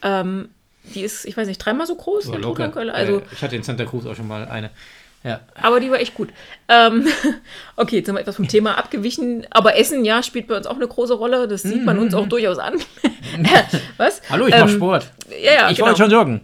Ähm, 0.03 0.49
die 0.83 1.03
ist, 1.03 1.25
ich 1.25 1.37
weiß 1.37 1.47
nicht, 1.47 1.59
dreimal 1.59 1.87
so 1.87 1.95
groß, 1.95 2.31
eine 2.31 2.41
Truthahnkeule. 2.41 2.93
Also, 2.93 3.23
ich 3.33 3.43
hatte 3.43 3.57
in 3.57 3.63
Santa 3.63 3.85
Cruz 3.85 4.07
auch 4.07 4.17
schon 4.17 4.29
mal 4.29 4.49
eine. 4.49 4.71
Ja. 5.23 5.41
Aber 5.55 5.81
die 5.81 5.91
war 5.91 6.01
echt 6.01 6.15
gut. 6.15 6.31
Ähm, 6.69 7.07
okay, 7.77 7.97
jetzt 7.97 8.07
sind 8.07 8.15
wir 8.15 8.21
etwas 8.21 8.37
vom 8.37 8.49
Thema 8.49 8.79
abgewichen. 8.79 9.47
Aber 9.51 9.77
Essen, 9.77 10.05
ja, 10.05 10.23
spielt 10.23 10.47
bei 10.47 10.57
uns 10.57 10.67
auch 10.67 10.77
eine 10.77 10.89
große 10.89 11.13
Rolle. 11.13 11.47
Das 11.47 11.63
sieht 11.63 11.85
man 11.85 11.99
uns 11.99 12.15
auch 12.15 12.27
durchaus 12.27 12.59
an. 12.59 12.75
Was? 13.99 14.23
Hallo, 14.31 14.47
ich 14.47 14.55
ähm, 14.55 14.61
mache 14.61 14.71
Sport. 14.71 15.11
Ja, 15.29 15.53
ja, 15.53 15.71
ich 15.71 15.77
genau. 15.77 15.89
wollte 15.89 16.03
schon 16.03 16.11
joggen. 16.11 16.41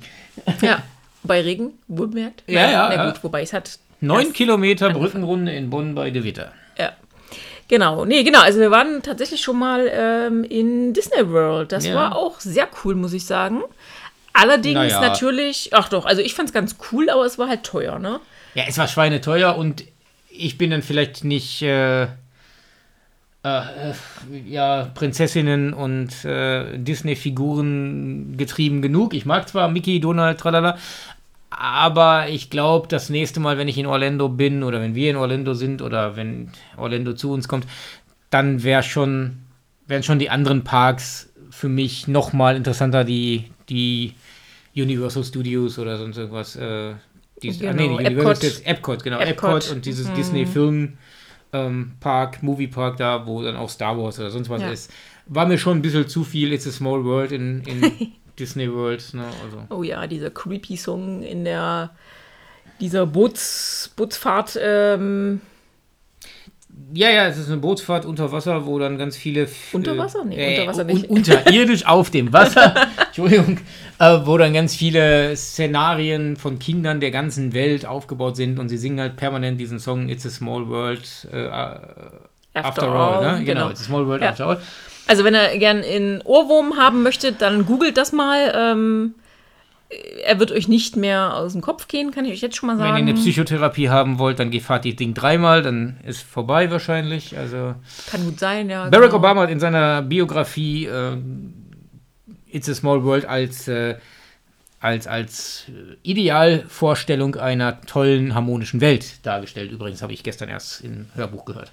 Ja, 0.61 0.83
bei 1.23 1.40
Regen, 1.40 1.73
wohlbemerkt. 1.88 2.43
Ja, 2.47 2.71
ja. 2.71 2.93
Na 2.95 3.11
gut, 3.11 3.25
wobei 3.25 3.43
es 3.43 3.55
hat. 3.55 3.78
Neun 4.00 4.35
Kilometer 4.35 4.90
Brückenrunde 4.90 5.52
in 5.52 5.71
Bonn 5.71 5.95
bei 5.95 6.11
De 6.11 6.23
Witter. 6.23 6.52
Ja. 6.78 6.93
Genau, 7.69 8.05
nee, 8.05 8.23
genau. 8.23 8.40
Also 8.40 8.61
wir 8.61 8.71
waren 8.71 9.02
tatsächlich 9.02 9.40
schon 9.40 9.59
mal 9.59 9.90
ähm, 9.90 10.45
in 10.45 10.93
Disney 10.93 11.28
World. 11.31 11.73
Das 11.73 11.87
ja. 11.87 11.95
war 11.95 12.14
auch 12.14 12.38
sehr 12.40 12.69
cool, 12.85 12.95
muss 12.95 13.14
ich 13.14 13.25
sagen. 13.25 13.62
Allerdings 14.38 14.75
naja. 14.75 15.00
natürlich, 15.00 15.71
ach 15.73 15.88
doch, 15.88 16.05
also 16.05 16.21
ich 16.21 16.35
fand 16.35 16.50
es 16.50 16.52
ganz 16.52 16.76
cool, 16.93 17.09
aber 17.09 17.25
es 17.25 17.38
war 17.38 17.49
halt 17.49 17.62
teuer, 17.62 17.99
ne? 17.99 18.21
Ja, 18.55 18.64
es 18.69 18.76
war 18.76 18.87
schweineteuer 18.87 19.57
und 19.57 19.85
ich 20.28 20.59
bin 20.59 20.71
dann 20.71 20.83
vielleicht 20.83 21.25
nicht 21.25 21.62
äh, 21.62 22.02
äh, 22.02 23.95
ja, 24.47 24.90
Prinzessinnen 24.95 25.73
und 25.73 26.25
äh, 26.25 26.76
Disney-Figuren 26.76 28.37
getrieben 28.37 28.83
genug. 28.83 29.14
Ich 29.14 29.25
mag 29.25 29.49
zwar 29.49 29.69
Mickey, 29.69 30.00
Donald, 30.00 30.38
tralala, 30.38 30.76
aber 31.49 32.28
ich 32.28 32.50
glaube, 32.50 32.88
das 32.88 33.09
nächste 33.09 33.40
Mal, 33.40 33.57
wenn 33.57 33.69
ich 33.69 33.78
in 33.78 33.87
Orlando 33.87 34.28
bin 34.28 34.62
oder 34.62 34.81
wenn 34.83 34.95
wir 34.95 35.11
in 35.11 35.16
Orlando 35.16 35.55
sind 35.55 35.81
oder 35.81 36.16
wenn 36.16 36.50
Orlando 36.76 37.14
zu 37.14 37.33
uns 37.33 37.49
kommt, 37.49 37.66
dann 38.28 38.62
wäre 38.62 38.83
schon, 38.83 39.38
wären 39.87 40.02
schon 40.02 40.19
die 40.19 40.28
anderen 40.28 40.62
Parks 40.64 41.31
für 41.57 41.71
mich 41.71 42.07
noch 42.07 42.35
mal 42.35 42.55
interessanter, 42.55 43.03
die, 43.03 43.45
die 43.71 44.13
Universal 44.75 45.25
Studios 45.25 45.79
oder 45.79 45.97
sonst 45.97 46.19
irgendwas. 46.19 46.55
Äh, 46.55 46.93
dies, 47.43 47.59
genau, 47.59 47.73
nee, 47.73 47.97
die 47.97 48.05
Epcot. 48.05 48.45
Ist 48.45 48.67
Epcot, 48.67 49.03
genau, 49.03 49.19
Epcot, 49.19 49.63
Epcot 49.63 49.73
und 49.73 49.87
dieses 49.87 50.11
mhm. 50.11 50.15
Disney-Film 50.17 50.99
ähm, 51.55 51.93
Park, 51.99 52.43
Movie 52.43 52.67
Park 52.67 52.99
da, 52.99 53.27
wo 53.27 53.43
dann 53.43 53.57
auch 53.57 53.71
Star 53.71 53.97
Wars 53.97 54.19
oder 54.19 54.31
sonst 54.31 54.51
was 54.51 54.61
ja. 54.61 54.71
ist, 54.71 54.93
war 55.25 55.47
mir 55.47 55.57
schon 55.57 55.79
ein 55.79 55.83
bisschen 55.83 56.07
zu 56.07 56.25
viel 56.25 56.53
It's 56.53 56.67
a 56.67 56.71
Small 56.71 57.03
World 57.05 57.33
in, 57.33 57.63
in 57.63 58.13
Disney 58.39 58.71
World. 58.71 59.15
Ne? 59.15 59.25
Also. 59.43 59.63
Oh 59.71 59.83
ja, 59.83 60.07
dieser 60.07 60.29
creepy 60.29 60.77
Song 60.77 61.23
in 61.23 61.45
der 61.45 61.91
dieser 62.81 63.07
Boots, 63.07 63.95
Bootsfahrt 63.97 64.59
ähm, 64.61 65.41
ja, 66.92 67.11
ja, 67.11 67.26
es 67.26 67.38
ist 67.38 67.49
eine 67.49 67.56
Bootsfahrt 67.59 68.04
unter 68.04 68.33
Wasser, 68.33 68.66
wo 68.66 68.78
dann 68.78 68.99
ganz 68.99 69.16
viele. 69.16 69.49
Unter 69.73 69.97
Wasser? 69.99 70.25
Nee, 70.25 70.37
äh, 70.37 70.59
unter 70.61 70.71
Wasser 70.71 70.85
nicht. 70.85 71.09
unterirdisch 71.09 71.85
auf 71.87 72.11
dem 72.11 72.33
Wasser. 72.33 72.75
Entschuldigung. 73.06 73.59
Äh, 73.99 74.18
wo 74.25 74.37
dann 74.37 74.52
ganz 74.52 74.75
viele 74.75 75.37
Szenarien 75.37 76.37
von 76.37 76.59
Kindern 76.59 77.00
der 77.00 77.11
ganzen 77.11 77.54
Welt 77.54 77.87
aufgebaut 77.87 78.37
sind 78.37 78.59
und 78.59 78.68
sie 78.68 78.76
singen 78.76 79.00
halt 79.00 79.16
permanent 79.16 79.59
diesen 79.59 79.78
Song 79.78 80.09
It's 80.09 80.26
a 80.26 80.30
Small 80.30 80.68
World 80.68 81.28
äh, 81.33 81.49
After, 81.49 81.88
after, 82.54 82.88
All. 82.88 82.97
all 82.97 83.38
ne? 83.38 83.45
genau. 83.45 83.61
genau, 83.61 83.71
It's 83.71 83.80
a 83.80 83.85
Small 83.85 84.06
World 84.06 84.23
ja. 84.23 84.30
After 84.30 84.47
All. 84.47 84.61
Also, 85.09 85.25
wenn 85.25 85.35
er 85.35 85.56
gern 85.59 85.83
in 85.83 86.21
Ohrwurm 86.25 86.76
haben 86.76 87.02
möchte, 87.02 87.33
dann 87.33 87.64
googelt 87.66 87.97
das 87.97 88.12
mal. 88.12 88.52
Ähm 88.54 89.14
er 90.25 90.40
wird 90.40 90.50
euch 90.50 90.66
nicht 90.66 90.97
mehr 90.97 91.35
aus 91.37 91.52
dem 91.52 91.62
Kopf 91.62 91.87
gehen, 91.87 92.11
kann 92.11 92.25
ich 92.25 92.33
euch 92.33 92.40
jetzt 92.40 92.57
schon 92.57 92.66
mal 92.66 92.76
sagen. 92.76 92.97
Wenn 92.97 93.07
ihr 93.07 93.14
eine 93.14 93.21
Psychotherapie 93.21 93.88
haben 93.88 94.19
wollt, 94.19 94.38
dann 94.38 94.52
fahrt 94.61 94.85
die 94.85 94.97
Ding 94.97 95.14
dreimal, 95.14 95.62
dann 95.62 95.99
ist 96.05 96.23
vorbei 96.23 96.71
wahrscheinlich. 96.71 97.38
Also 97.38 97.75
kann 98.11 98.25
gut 98.25 98.40
sein, 98.40 98.69
ja. 98.69 98.88
Barack 98.88 99.11
genau. 99.11 99.19
Obama 99.19 99.43
hat 99.43 99.50
in 99.50 99.61
seiner 99.61 100.02
Biografie 100.02 100.87
äh, 100.87 101.16
It's 102.50 102.69
a 102.69 102.75
Small 102.75 103.05
World 103.05 103.26
als 103.26 103.69
äh, 103.69 103.97
als, 104.81 105.07
als 105.07 105.64
Idealvorstellung 106.02 107.37
einer 107.37 107.81
tollen, 107.83 108.35
harmonischen 108.35 108.81
Welt 108.81 109.25
dargestellt. 109.25 109.73
Übrigens 109.73 110.02
habe 110.02 110.12
ich 110.12 110.23
gestern 110.23 110.49
erst 110.49 110.83
im 110.85 111.07
Hörbuch 111.14 111.45
gehört. 111.45 111.73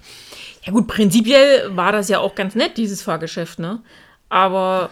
Ja 0.64 0.72
gut, 0.72 0.88
prinzipiell 0.88 1.76
war 1.76 1.92
das 1.92 2.08
ja 2.08 2.18
auch 2.18 2.34
ganz 2.34 2.54
nett, 2.54 2.76
dieses 2.76 3.02
Fahrgeschäft, 3.02 3.58
ne? 3.58 3.82
Aber 4.30 4.90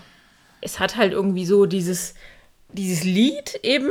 es 0.61 0.79
hat 0.79 0.97
halt 0.97 1.13
irgendwie 1.13 1.47
so 1.47 1.67
dieses, 1.67 2.15
dieses 2.73 3.05
Lied 3.05 3.61
eben 3.63 3.91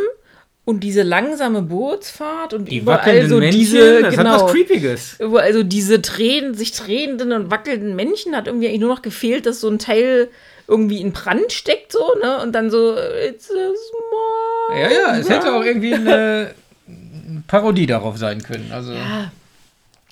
und 0.63 0.81
diese 0.81 1.03
langsame 1.03 1.61
Bootsfahrt 1.61 2.53
und 2.53 2.65
die 2.65 2.77
überall 2.77 3.27
so 3.27 3.37
Männchen, 3.37 3.59
diese 3.59 4.01
das 4.01 4.15
genau, 4.15 4.31
hat 4.31 4.41
was 4.43 4.51
Creepiges. 4.51 5.17
Also 5.19 5.63
diese 5.63 5.99
drehen, 5.99 6.53
sich 6.53 6.73
drehenden 6.73 7.31
und 7.31 7.51
wackelnden 7.51 7.95
Männchen 7.95 8.35
hat 8.35 8.47
irgendwie 8.47 8.67
eigentlich 8.67 8.81
nur 8.81 8.93
noch 8.93 9.01
gefehlt, 9.01 9.45
dass 9.45 9.59
so 9.59 9.69
ein 9.69 9.79
Teil 9.79 10.29
irgendwie 10.67 11.01
in 11.01 11.11
Brand 11.11 11.51
steckt 11.51 11.91
so, 11.91 12.15
ne? 12.21 12.41
Und 12.41 12.53
dann 12.53 12.69
so 12.69 12.95
it's 12.95 13.49
a 13.49 13.53
small 13.53 14.79
Ja, 14.79 14.89
ja, 14.89 15.17
es 15.17 15.29
hätte 15.29 15.51
auch 15.53 15.63
irgendwie 15.63 15.93
eine 15.93 16.53
Parodie 17.47 17.87
darauf 17.87 18.17
sein 18.17 18.41
können, 18.41 18.71
also 18.71 18.93
ja. 18.93 19.31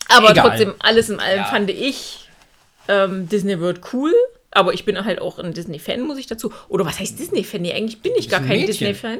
Aber 0.10 0.32
Egal. 0.32 0.50
trotzdem 0.50 0.74
alles 0.80 1.10
in 1.10 1.20
allem 1.20 1.38
ja. 1.38 1.46
fand 1.46 1.70
ich 1.70 2.28
ähm, 2.88 3.30
Disney 3.30 3.60
World 3.62 3.82
cool. 3.94 4.14
Aber 4.52 4.74
ich 4.74 4.86
bin 4.86 5.04
halt 5.06 5.22
auch 5.22 5.40
ein 5.40 5.54
Disney-Fan, 5.54 6.02
muss 6.02 6.18
ich 6.18 6.28
dazu. 6.28 6.52
Oder 6.70 6.86
was 6.86 7.00
heißt 7.00 7.20
Disney-Fan? 7.20 7.62
Nee, 7.62 7.74
eigentlich 7.74 8.02
bin 8.02 8.14
ich 8.18 8.30
gar 8.30 8.42
kein 8.42 8.66
Disney-Fan. 8.66 9.20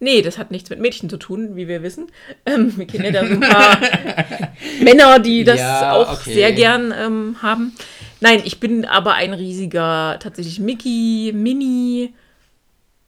Nee, 0.00 0.20
das 0.20 0.36
hat 0.36 0.50
nichts 0.50 0.68
mit 0.68 0.80
Mädchen 0.80 1.08
zu 1.08 1.16
tun, 1.16 1.54
wie 1.54 1.68
wir 1.68 1.84
wissen. 1.84 2.10
Ähm, 2.44 2.76
wir 2.76 2.86
kennen 2.88 3.04
ja 3.04 3.12
da 3.12 3.24
so 3.24 3.34
ein 3.34 3.40
paar 3.40 3.78
Männer, 4.82 5.20
die 5.20 5.44
das 5.44 5.60
ja, 5.60 5.92
auch 5.92 6.20
okay. 6.20 6.34
sehr 6.34 6.52
gern 6.52 6.92
ähm, 6.96 7.36
haben. 7.40 7.72
Nein, 8.20 8.42
ich 8.44 8.58
bin 8.58 8.84
aber 8.84 9.14
ein 9.14 9.32
riesiger, 9.32 10.18
tatsächlich 10.20 10.58
Mickey, 10.58 11.32
Mini. 11.32 12.14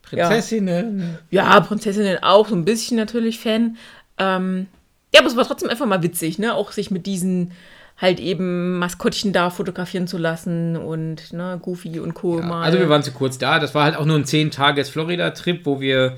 Prinzessinnen. 0.03 1.17
Ja, 1.31 1.55
ja 1.55 1.59
Prinzessinnen 1.59 2.23
auch, 2.23 2.47
so 2.47 2.55
ein 2.55 2.63
bisschen 2.63 2.95
natürlich 2.95 3.39
Fan. 3.39 3.75
Ähm, 4.17 4.67
ja, 5.13 5.19
aber 5.19 5.29
es 5.29 5.35
war 5.35 5.45
trotzdem 5.45 5.69
einfach 5.69 5.85
mal 5.85 6.01
witzig, 6.01 6.39
ne? 6.39 6.53
Auch 6.53 6.71
sich 6.71 6.91
mit 6.91 7.05
diesen 7.05 7.51
halt 7.97 8.19
eben 8.19 8.77
Maskottchen 8.77 9.31
da 9.31 9.49
fotografieren 9.49 10.07
zu 10.07 10.17
lassen 10.17 10.75
und 10.75 11.31
ne, 11.31 11.59
Goofy 11.61 11.99
und 11.99 12.13
Co. 12.13 12.39
Ja, 12.39 12.61
also 12.61 12.79
wir 12.79 12.89
waren 12.89 13.03
zu 13.03 13.11
kurz 13.11 13.37
da. 13.37 13.59
Das 13.59 13.73
war 13.73 13.85
halt 13.85 13.95
auch 13.95 14.05
nur 14.05 14.17
ein 14.17 14.25
10-Tages-Florida-Trip, 14.25 15.65
wo 15.65 15.79
wir 15.79 16.17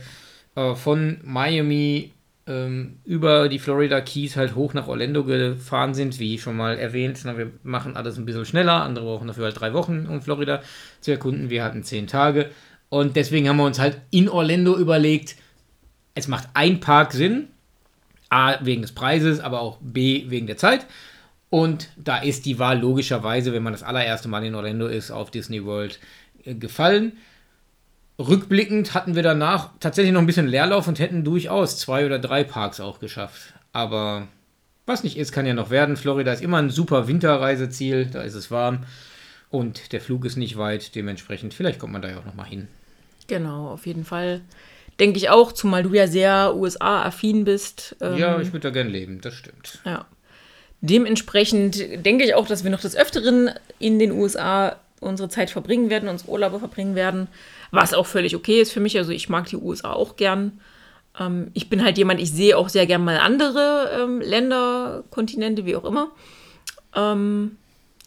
äh, 0.55 0.73
von 0.73 1.19
Miami 1.23 2.13
ähm, 2.47 2.97
über 3.05 3.47
die 3.49 3.59
Florida 3.59 4.01
Keys 4.01 4.35
halt 4.35 4.55
hoch 4.55 4.73
nach 4.73 4.87
Orlando 4.87 5.23
gefahren 5.23 5.93
sind, 5.93 6.19
wie 6.19 6.39
schon 6.39 6.55
mal 6.55 6.77
erwähnt. 6.77 7.19
Na, 7.25 7.37
wir 7.37 7.51
machen 7.61 7.95
alles 7.95 8.17
ein 8.17 8.25
bisschen 8.25 8.45
schneller, 8.45 8.81
andere 8.83 9.05
brauchen 9.05 9.27
dafür 9.27 9.45
halt 9.45 9.59
drei 9.59 9.73
Wochen, 9.73 10.07
um 10.09 10.21
Florida 10.21 10.61
zu 11.01 11.11
erkunden. 11.11 11.49
Wir 11.49 11.63
hatten 11.63 11.83
zehn 11.83 12.07
Tage. 12.07 12.49
Und 12.89 13.15
deswegen 13.15 13.49
haben 13.49 13.57
wir 13.57 13.65
uns 13.65 13.79
halt 13.79 14.01
in 14.09 14.29
Orlando 14.29 14.77
überlegt, 14.77 15.35
es 16.15 16.27
macht 16.27 16.47
ein 16.53 16.79
Park 16.79 17.13
Sinn. 17.13 17.49
A, 18.29 18.57
wegen 18.61 18.81
des 18.81 18.91
Preises, 18.91 19.39
aber 19.39 19.61
auch 19.61 19.77
B, 19.79 20.25
wegen 20.27 20.47
der 20.47 20.57
Zeit. 20.57 20.85
Und 21.49 21.89
da 21.95 22.17
ist 22.17 22.45
die 22.45 22.59
Wahl 22.59 22.79
logischerweise, 22.79 23.53
wenn 23.53 23.63
man 23.63 23.73
das 23.73 23.83
allererste 23.83 24.27
Mal 24.27 24.43
in 24.43 24.55
Orlando 24.55 24.87
ist, 24.87 25.11
auf 25.11 25.31
Disney 25.31 25.63
World 25.63 25.99
äh, 26.43 26.55
gefallen. 26.55 27.13
Rückblickend 28.19 28.93
hatten 28.93 29.15
wir 29.15 29.23
danach 29.23 29.69
tatsächlich 29.79 30.13
noch 30.13 30.21
ein 30.21 30.25
bisschen 30.25 30.47
Leerlauf 30.47 30.87
und 30.87 30.99
hätten 30.99 31.23
durchaus 31.23 31.77
zwei 31.77 32.05
oder 32.05 32.19
drei 32.19 32.43
Parks 32.43 32.79
auch 32.79 32.99
geschafft. 32.99 33.53
Aber 33.73 34.27
was 34.85 35.03
nicht 35.03 35.17
ist, 35.17 35.31
kann 35.31 35.45
ja 35.45 35.53
noch 35.53 35.69
werden. 35.69 35.97
Florida 35.97 36.33
ist 36.33 36.41
immer 36.41 36.57
ein 36.57 36.69
super 36.69 37.07
Winterreiseziel, 37.07 38.07
da 38.07 38.21
ist 38.21 38.33
es 38.33 38.49
warm 38.49 38.85
und 39.49 39.91
der 39.93 40.01
Flug 40.01 40.25
ist 40.25 40.35
nicht 40.35 40.57
weit. 40.57 40.95
Dementsprechend, 40.95 41.53
vielleicht 41.53 41.79
kommt 41.79 41.93
man 41.93 42.01
da 42.01 42.09
ja 42.09 42.17
auch 42.17 42.25
noch 42.25 42.33
mal 42.33 42.45
hin. 42.45 42.67
Genau, 43.27 43.69
auf 43.69 43.85
jeden 43.85 44.05
Fall. 44.05 44.41
Denke 44.99 45.17
ich 45.17 45.29
auch, 45.29 45.51
zumal 45.51 45.83
du 45.83 45.93
ja 45.93 46.07
sehr 46.07 46.55
USA-affin 46.55 47.43
bist. 47.43 47.95
Ähm, 48.01 48.17
ja, 48.17 48.39
ich 48.39 48.47
würde 48.47 48.61
da 48.61 48.69
gern 48.71 48.87
leben, 48.87 49.21
das 49.21 49.35
stimmt. 49.35 49.79
Ja. 49.85 50.07
Dementsprechend 50.81 52.05
denke 52.05 52.23
ich 52.23 52.35
auch, 52.35 52.47
dass 52.47 52.63
wir 52.63 52.71
noch 52.71 52.81
des 52.81 52.95
Öfteren 52.95 53.49
in 53.79 53.97
den 53.97 54.11
USA 54.11 54.77
unsere 54.99 55.29
Zeit 55.29 55.49
verbringen 55.49 55.89
werden, 55.89 56.09
unsere 56.09 56.31
Urlaube 56.31 56.59
verbringen 56.59 56.95
werden, 56.95 57.27
was 57.71 57.93
auch 57.93 58.05
völlig 58.05 58.35
okay 58.35 58.61
ist 58.61 58.71
für 58.71 58.79
mich. 58.79 58.97
Also 58.97 59.11
ich 59.11 59.29
mag 59.29 59.47
die 59.47 59.57
USA 59.57 59.93
auch 59.93 60.15
gern. 60.15 60.59
Ähm, 61.19 61.49
ich 61.53 61.69
bin 61.69 61.83
halt 61.83 61.97
jemand, 61.97 62.19
ich 62.19 62.31
sehe 62.31 62.57
auch 62.57 62.69
sehr 62.69 62.85
gern 62.85 63.03
mal 63.03 63.17
andere 63.17 63.91
ähm, 64.01 64.21
Länder, 64.21 65.03
Kontinente, 65.09 65.65
wie 65.65 65.75
auch 65.75 65.85
immer. 65.85 66.11
Ähm, 66.95 67.57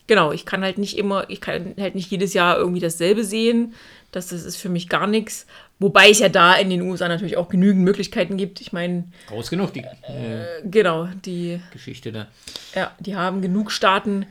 genau, 0.07 0.33
ich 0.33 0.47
kann 0.47 0.63
halt 0.63 0.79
nicht 0.79 0.99
immer, 0.99 1.29
ich 1.29 1.41
kann 1.41 1.75
halt 1.79 1.95
nicht 1.95 2.11
jedes 2.11 2.35
Jahr 2.35 2.59
irgendwie 2.59 2.81
dasselbe 2.81 3.25
sehen. 3.25 3.75
Das, 4.13 4.29
das 4.29 4.45
ist 4.45 4.57
für 4.57 4.69
mich 4.69 4.89
gar 4.89 5.07
nichts. 5.07 5.47
Wobei 5.81 6.11
es 6.11 6.19
ja 6.19 6.29
da 6.29 6.57
in 6.57 6.69
den 6.69 6.83
USA 6.83 7.09
natürlich 7.09 7.39
auch 7.39 7.49
genügend 7.49 7.83
Möglichkeiten 7.83 8.37
gibt. 8.37 8.61
Ich 8.61 8.73
meine. 8.73 9.05
Groß 9.29 9.49
genug, 9.49 9.73
die. 9.73 9.81
Äh, 9.81 10.61
genau, 10.65 11.09
die. 11.25 11.59
Geschichte 11.73 12.13
da. 12.13 12.27
Ja, 12.75 12.93
die 13.01 13.17
haben 13.17 13.41
genug 13.41 13.73
Staaten, 13.73 14.27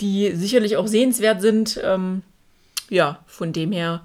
die 0.00 0.30
sicherlich 0.36 0.76
auch 0.76 0.86
sehenswert 0.86 1.42
sind. 1.42 1.80
Ähm, 1.84 2.22
ja, 2.88 3.18
von 3.26 3.52
dem 3.52 3.72
her 3.72 4.02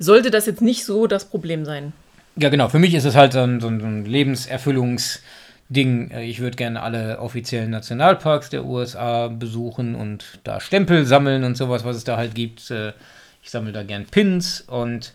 sollte 0.00 0.32
das 0.32 0.46
jetzt 0.46 0.62
nicht 0.62 0.84
so 0.84 1.06
das 1.06 1.26
Problem 1.26 1.64
sein. 1.64 1.92
Ja, 2.34 2.48
genau. 2.48 2.68
Für 2.68 2.80
mich 2.80 2.94
ist 2.94 3.04
es 3.04 3.14
halt 3.14 3.34
so 3.34 3.40
ein, 3.40 3.60
so 3.60 3.68
ein 3.68 4.04
Lebenserfüllungsding. 4.04 6.10
Äh, 6.10 6.24
ich 6.24 6.40
würde 6.40 6.56
gerne 6.56 6.82
alle 6.82 7.20
offiziellen 7.20 7.70
Nationalparks 7.70 8.50
der 8.50 8.64
USA 8.64 9.28
besuchen 9.28 9.94
und 9.94 10.40
da 10.42 10.58
Stempel 10.58 11.06
sammeln 11.06 11.44
und 11.44 11.56
sowas, 11.56 11.84
was 11.84 11.96
es 11.96 12.02
da 12.02 12.16
halt 12.16 12.34
gibt. 12.34 12.68
Äh, 12.72 12.94
ich 13.44 13.50
sammle 13.50 13.70
da 13.70 13.84
gern 13.84 14.06
Pins 14.06 14.62
und 14.62 15.12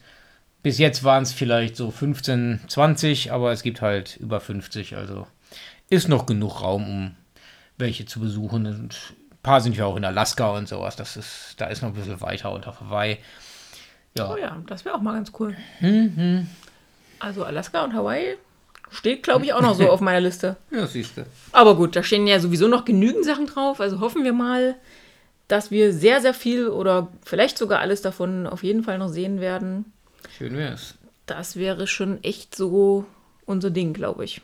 bis 0.67 0.79
jetzt 0.79 1.05
waren 1.05 1.23
es 1.23 1.31
vielleicht 1.31 1.77
so 1.77 1.91
15, 1.91 2.59
20, 2.67 3.31
aber 3.31 3.53
es 3.53 3.63
gibt 3.63 3.79
halt 3.79 4.17
über 4.17 4.41
50, 4.41 4.97
also 4.97 5.25
ist 5.87 6.09
noch 6.09 6.25
genug 6.25 6.61
Raum, 6.61 6.89
um 6.89 7.15
welche 7.77 8.05
zu 8.05 8.19
besuchen. 8.19 8.65
Und 8.65 9.13
ein 9.31 9.37
paar 9.43 9.61
sind 9.61 9.77
ja 9.77 9.85
auch 9.85 9.95
in 9.95 10.03
Alaska 10.03 10.49
und 10.49 10.67
sowas. 10.67 10.97
Das 10.97 11.15
ist, 11.15 11.55
da 11.55 11.67
ist 11.67 11.83
noch 11.83 11.91
ein 11.91 11.95
bisschen 11.95 12.19
weiter 12.19 12.51
unter 12.51 12.77
Hawaii. 12.81 13.17
Ja. 14.17 14.33
Oh 14.33 14.35
ja, 14.35 14.61
das 14.67 14.83
wäre 14.83 14.95
auch 14.95 14.99
mal 14.99 15.13
ganz 15.13 15.31
cool. 15.39 15.55
Mhm. 15.79 16.47
Also 17.19 17.45
Alaska 17.45 17.85
und 17.85 17.93
Hawaii 17.93 18.35
steht, 18.91 19.23
glaube 19.23 19.45
ich, 19.45 19.53
auch 19.53 19.61
noch 19.61 19.75
so 19.75 19.89
auf 19.89 20.01
meiner 20.01 20.19
Liste. 20.19 20.57
Ja, 20.71 20.85
siehst 20.85 21.15
du. 21.15 21.25
Aber 21.53 21.77
gut, 21.77 21.95
da 21.95 22.03
stehen 22.03 22.27
ja 22.27 22.41
sowieso 22.41 22.67
noch 22.67 22.83
genügend 22.83 23.23
Sachen 23.23 23.45
drauf. 23.45 23.79
Also 23.79 24.01
hoffen 24.01 24.25
wir 24.25 24.33
mal, 24.33 24.75
dass 25.47 25.71
wir 25.71 25.93
sehr, 25.93 26.19
sehr 26.19 26.33
viel 26.33 26.67
oder 26.67 27.07
vielleicht 27.23 27.57
sogar 27.57 27.79
alles 27.79 28.01
davon 28.01 28.47
auf 28.47 28.63
jeden 28.63 28.83
Fall 28.83 28.97
noch 28.97 29.07
sehen 29.07 29.39
werden. 29.39 29.93
Schön 30.37 30.55
wär's. 30.55 30.93
Das 31.25 31.55
wäre 31.55 31.87
schon 31.87 32.23
echt 32.23 32.53
so 32.53 33.05
unser 33.47 33.71
Ding, 33.71 33.93
glaube 33.93 34.23
ich. 34.23 34.41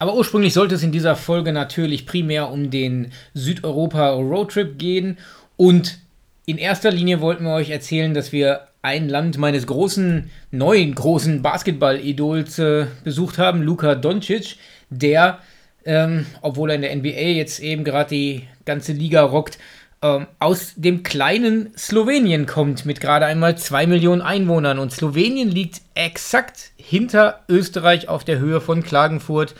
Aber 0.00 0.16
ursprünglich 0.16 0.54
sollte 0.54 0.74
es 0.74 0.82
in 0.82 0.90
dieser 0.90 1.14
Folge 1.14 1.52
natürlich 1.52 2.04
primär 2.04 2.50
um 2.50 2.70
den 2.70 3.12
Südeuropa-Roadtrip 3.34 4.76
gehen. 4.76 5.18
Und 5.56 6.00
in 6.46 6.58
erster 6.58 6.90
Linie 6.90 7.20
wollten 7.20 7.44
wir 7.44 7.54
euch 7.54 7.70
erzählen, 7.70 8.12
dass 8.12 8.32
wir 8.32 8.66
ein 8.82 9.08
Land 9.08 9.38
meines 9.38 9.68
großen, 9.68 10.28
neuen 10.50 10.96
großen 10.96 11.42
Basketball-Idols 11.42 12.58
äh, 12.58 12.86
besucht 13.04 13.38
haben, 13.38 13.62
Luka 13.62 13.94
Doncic, 13.94 14.56
der, 14.90 15.38
ähm, 15.84 16.26
obwohl 16.42 16.70
er 16.70 16.76
in 16.76 16.82
der 16.82 16.96
NBA 16.96 17.38
jetzt 17.38 17.60
eben 17.60 17.84
gerade 17.84 18.10
die 18.10 18.42
ganze 18.64 18.92
Liga 18.92 19.22
rockt, 19.22 19.58
ähm, 20.04 20.26
aus 20.38 20.74
dem 20.76 21.02
kleinen 21.02 21.72
Slowenien 21.78 22.44
kommt 22.44 22.84
mit 22.84 23.00
gerade 23.00 23.24
einmal 23.24 23.56
zwei 23.56 23.86
Millionen 23.86 24.20
Einwohnern. 24.20 24.78
Und 24.78 24.92
Slowenien 24.92 25.48
liegt 25.48 25.80
exakt 25.94 26.72
hinter 26.76 27.40
Österreich 27.48 28.06
auf 28.06 28.22
der 28.22 28.38
Höhe 28.38 28.60
von 28.60 28.82
Klagenfurt. 28.82 29.54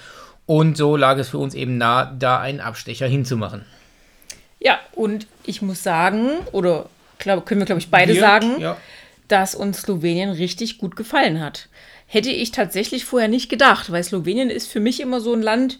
Und 0.44 0.76
so 0.76 0.98
lag 0.98 1.16
es 1.16 1.30
für 1.30 1.38
uns 1.38 1.54
eben 1.54 1.78
nah, 1.78 2.14
da 2.18 2.40
einen 2.40 2.61
Abstecher 2.61 3.07
hinzumachen. 3.07 3.64
Ja, 4.61 4.78
und 4.92 5.26
ich 5.46 5.62
muss 5.62 5.83
sagen, 5.83 6.28
oder 6.52 6.90
glaub, 7.18 7.46
können 7.46 7.62
wir, 7.62 7.66
glaube 7.66 7.80
ich, 7.80 7.90
beide 7.90 8.12
wir, 8.12 8.20
sagen, 8.20 8.61
ja. 8.61 8.76
dass 9.28 9.54
uns 9.54 9.80
Slowenien 9.80 10.28
richtig 10.28 10.76
gut 10.76 10.94
gefallen 10.94 11.40
hat. 11.40 11.70
Hätte 12.07 12.30
ich 12.30 12.50
tatsächlich 12.50 13.07
vorher 13.07 13.28
nicht 13.28 13.48
gedacht, 13.48 13.90
weil 13.90 14.04
Slowenien 14.04 14.50
ist 14.50 14.70
für 14.70 14.80
mich 14.80 15.00
immer 15.00 15.22
so 15.22 15.33
ein 15.33 15.40
Land, 15.40 15.78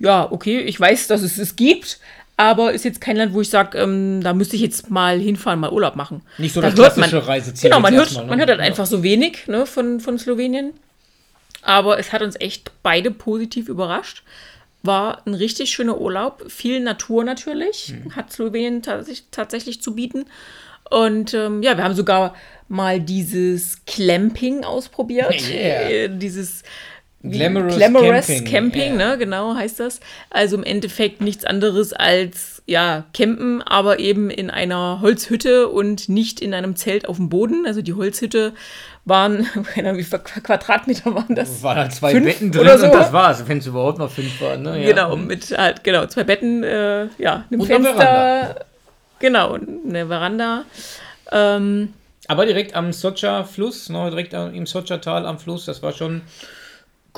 ja, 0.00 0.32
okay, 0.32 0.60
ich 0.60 0.80
weiß, 0.80 1.08
dass 1.08 1.20
es 1.20 1.36
es 1.36 1.56
gibt, 1.56 2.00
aber 2.36 2.72
ist 2.72 2.84
jetzt 2.84 3.00
kein 3.00 3.16
Land, 3.16 3.34
wo 3.34 3.40
ich 3.40 3.50
sage, 3.50 3.78
ähm, 3.78 4.20
da 4.22 4.32
müsste 4.32 4.56
ich 4.56 4.62
jetzt 4.62 4.90
mal 4.90 5.18
hinfahren, 5.18 5.60
mal 5.60 5.70
Urlaub 5.70 5.96
machen. 5.96 6.22
Nicht 6.38 6.54
so 6.54 6.60
da 6.60 6.70
das 6.70 6.74
klassische 6.94 7.16
man, 7.16 7.24
Reiseziel. 7.24 7.70
Genau, 7.70 7.80
man 7.80 7.94
hört, 7.94 8.12
mal, 8.14 8.22
ne? 8.22 8.26
man 8.30 8.38
hört 8.38 8.48
halt 8.48 8.60
ja. 8.60 8.64
einfach 8.64 8.86
so 8.86 9.02
wenig 9.02 9.46
ne, 9.46 9.66
von, 9.66 10.00
von 10.00 10.18
Slowenien. 10.18 10.72
Aber 11.62 11.98
es 11.98 12.12
hat 12.12 12.22
uns 12.22 12.34
echt 12.40 12.72
beide 12.82 13.10
positiv 13.10 13.68
überrascht. 13.68 14.24
War 14.82 15.24
ein 15.26 15.34
richtig 15.34 15.70
schöner 15.70 16.00
Urlaub. 16.00 16.50
Viel 16.50 16.80
Natur 16.80 17.22
natürlich. 17.22 17.94
Mhm. 17.94 18.16
Hat 18.16 18.32
Slowenien 18.32 18.82
tatsächlich 19.30 19.80
zu 19.80 19.94
bieten. 19.94 20.24
Und 20.90 21.34
ähm, 21.34 21.62
ja, 21.62 21.76
wir 21.76 21.84
haben 21.84 21.94
sogar 21.94 22.34
mal 22.68 23.00
dieses 23.00 23.84
Clamping 23.86 24.64
ausprobiert. 24.64 25.34
Yeah. 25.48 25.88
Äh, 25.88 26.08
dieses 26.18 26.64
Glamorous, 27.22 27.76
Glamorous 27.76 28.26
Camping, 28.26 28.44
Camping 28.44 28.98
yeah. 28.98 29.10
ne, 29.10 29.18
genau 29.18 29.54
heißt 29.54 29.78
das. 29.78 30.00
Also 30.30 30.56
im 30.56 30.64
Endeffekt 30.64 31.20
nichts 31.20 31.44
anderes 31.44 31.92
als, 31.92 32.62
ja, 32.66 33.04
campen, 33.14 33.62
aber 33.62 34.00
eben 34.00 34.28
in 34.28 34.50
einer 34.50 35.00
Holzhütte 35.00 35.68
und 35.68 36.08
nicht 36.08 36.40
in 36.40 36.52
einem 36.52 36.74
Zelt 36.74 37.08
auf 37.08 37.16
dem 37.16 37.28
Boden. 37.28 37.64
Also 37.64 37.80
die 37.80 37.94
Holzhütte 37.94 38.54
waren, 39.04 39.46
wie 39.74 40.02
viele 40.02 40.22
Quadratmeter 40.22 41.14
waren 41.14 41.34
das? 41.34 41.62
Waren 41.62 41.78
halt 41.78 41.92
zwei 41.92 42.10
fünf 42.10 42.26
Betten 42.26 42.50
drin 42.50 42.78
so. 42.78 42.86
und 42.86 42.94
das 42.94 43.12
war's, 43.12 43.46
wenn 43.46 43.58
es 43.58 43.66
überhaupt 43.66 43.98
noch 43.98 44.10
fünf 44.10 44.40
waren. 44.40 44.62
Ne? 44.62 44.82
Ja. 44.82 44.90
Genau, 44.90 45.16
mit 45.16 45.56
halt, 45.56 45.84
genau, 45.84 46.06
zwei 46.06 46.24
Betten, 46.24 46.64
äh, 46.64 47.06
ja, 47.18 47.44
einem 47.50 47.60
und 47.60 47.66
Fenster. 47.66 48.64
Genau, 49.20 49.54
eine 49.54 50.08
Veranda. 50.08 50.64
Ähm, 51.30 51.92
aber 52.26 52.46
direkt 52.46 52.74
am 52.74 52.92
Socha-Fluss, 52.92 53.88
ne, 53.90 54.10
direkt 54.10 54.32
im 54.32 54.66
Socha-Tal 54.66 55.26
am 55.26 55.38
Fluss, 55.38 55.66
das 55.66 55.82
war 55.82 55.92
schon 55.92 56.22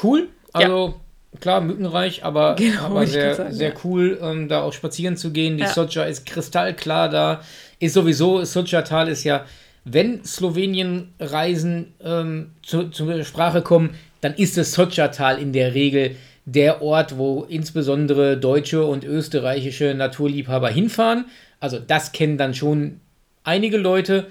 cool. 0.03 0.29
Also 0.53 1.01
ja. 1.33 1.41
klar, 1.41 1.61
mückenreich, 1.61 2.25
aber, 2.25 2.55
genau, 2.59 2.83
aber 2.85 3.07
sehr, 3.07 3.35
sagen, 3.35 3.53
sehr 3.53 3.71
ja. 3.71 3.75
cool, 3.85 4.19
ähm, 4.23 4.49
da 4.49 4.63
auch 4.63 4.73
spazieren 4.73 5.17
zu 5.17 5.31
gehen. 5.31 5.57
Die 5.57 5.65
ja. 5.65 5.73
Socha 5.73 6.05
ist 6.05 6.27
kristallklar 6.27 7.09
da. 7.09 7.41
Ist 7.81 7.95
sowieso, 7.95 8.45
Socha-Tal 8.45 9.09
ist 9.09 9.25
ja, 9.25 9.45
wenn 9.85 10.25
Slowenien-Reisen 10.25 11.95
ähm, 12.03 12.51
zu, 12.63 12.89
zur 12.89 13.25
Sprache 13.25 13.63
kommen, 13.63 13.95
dann 14.21 14.35
ist 14.35 14.57
das 14.57 14.73
Socha-Tal 14.73 15.39
in 15.39 15.53
der 15.53 15.75
Regel 15.75 16.17
der 16.47 16.83
Ort, 16.83 17.17
wo 17.17 17.45
insbesondere 17.49 18.37
deutsche 18.37 18.85
und 18.85 19.05
österreichische 19.05 19.95
Naturliebhaber 19.95 20.69
hinfahren. 20.69 21.27
Also 21.61 21.79
das 21.79 22.13
kennen 22.13 22.39
dann 22.39 22.55
schon 22.55 23.01
einige 23.45 23.77
Leute. 23.77 24.27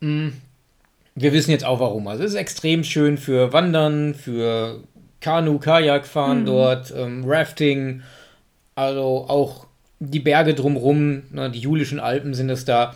Mm, 0.00 0.28
wir 1.14 1.32
wissen 1.32 1.50
jetzt 1.50 1.64
auch 1.64 1.80
warum. 1.80 2.08
Also 2.08 2.24
es 2.24 2.32
ist 2.32 2.36
extrem 2.36 2.84
schön 2.84 3.18
für 3.18 3.52
Wandern, 3.52 4.14
für 4.14 4.82
Kanu, 5.22 5.58
Kajak 5.58 6.06
fahren 6.06 6.40
mhm. 6.40 6.46
dort, 6.46 6.92
ähm, 6.94 7.24
Rafting, 7.26 8.02
also 8.74 9.26
auch 9.28 9.66
die 10.00 10.20
Berge 10.20 10.54
drumherum, 10.54 11.22
ne, 11.30 11.50
die 11.50 11.60
Julischen 11.60 12.00
Alpen 12.00 12.34
sind 12.34 12.50
es 12.50 12.64
da. 12.64 12.94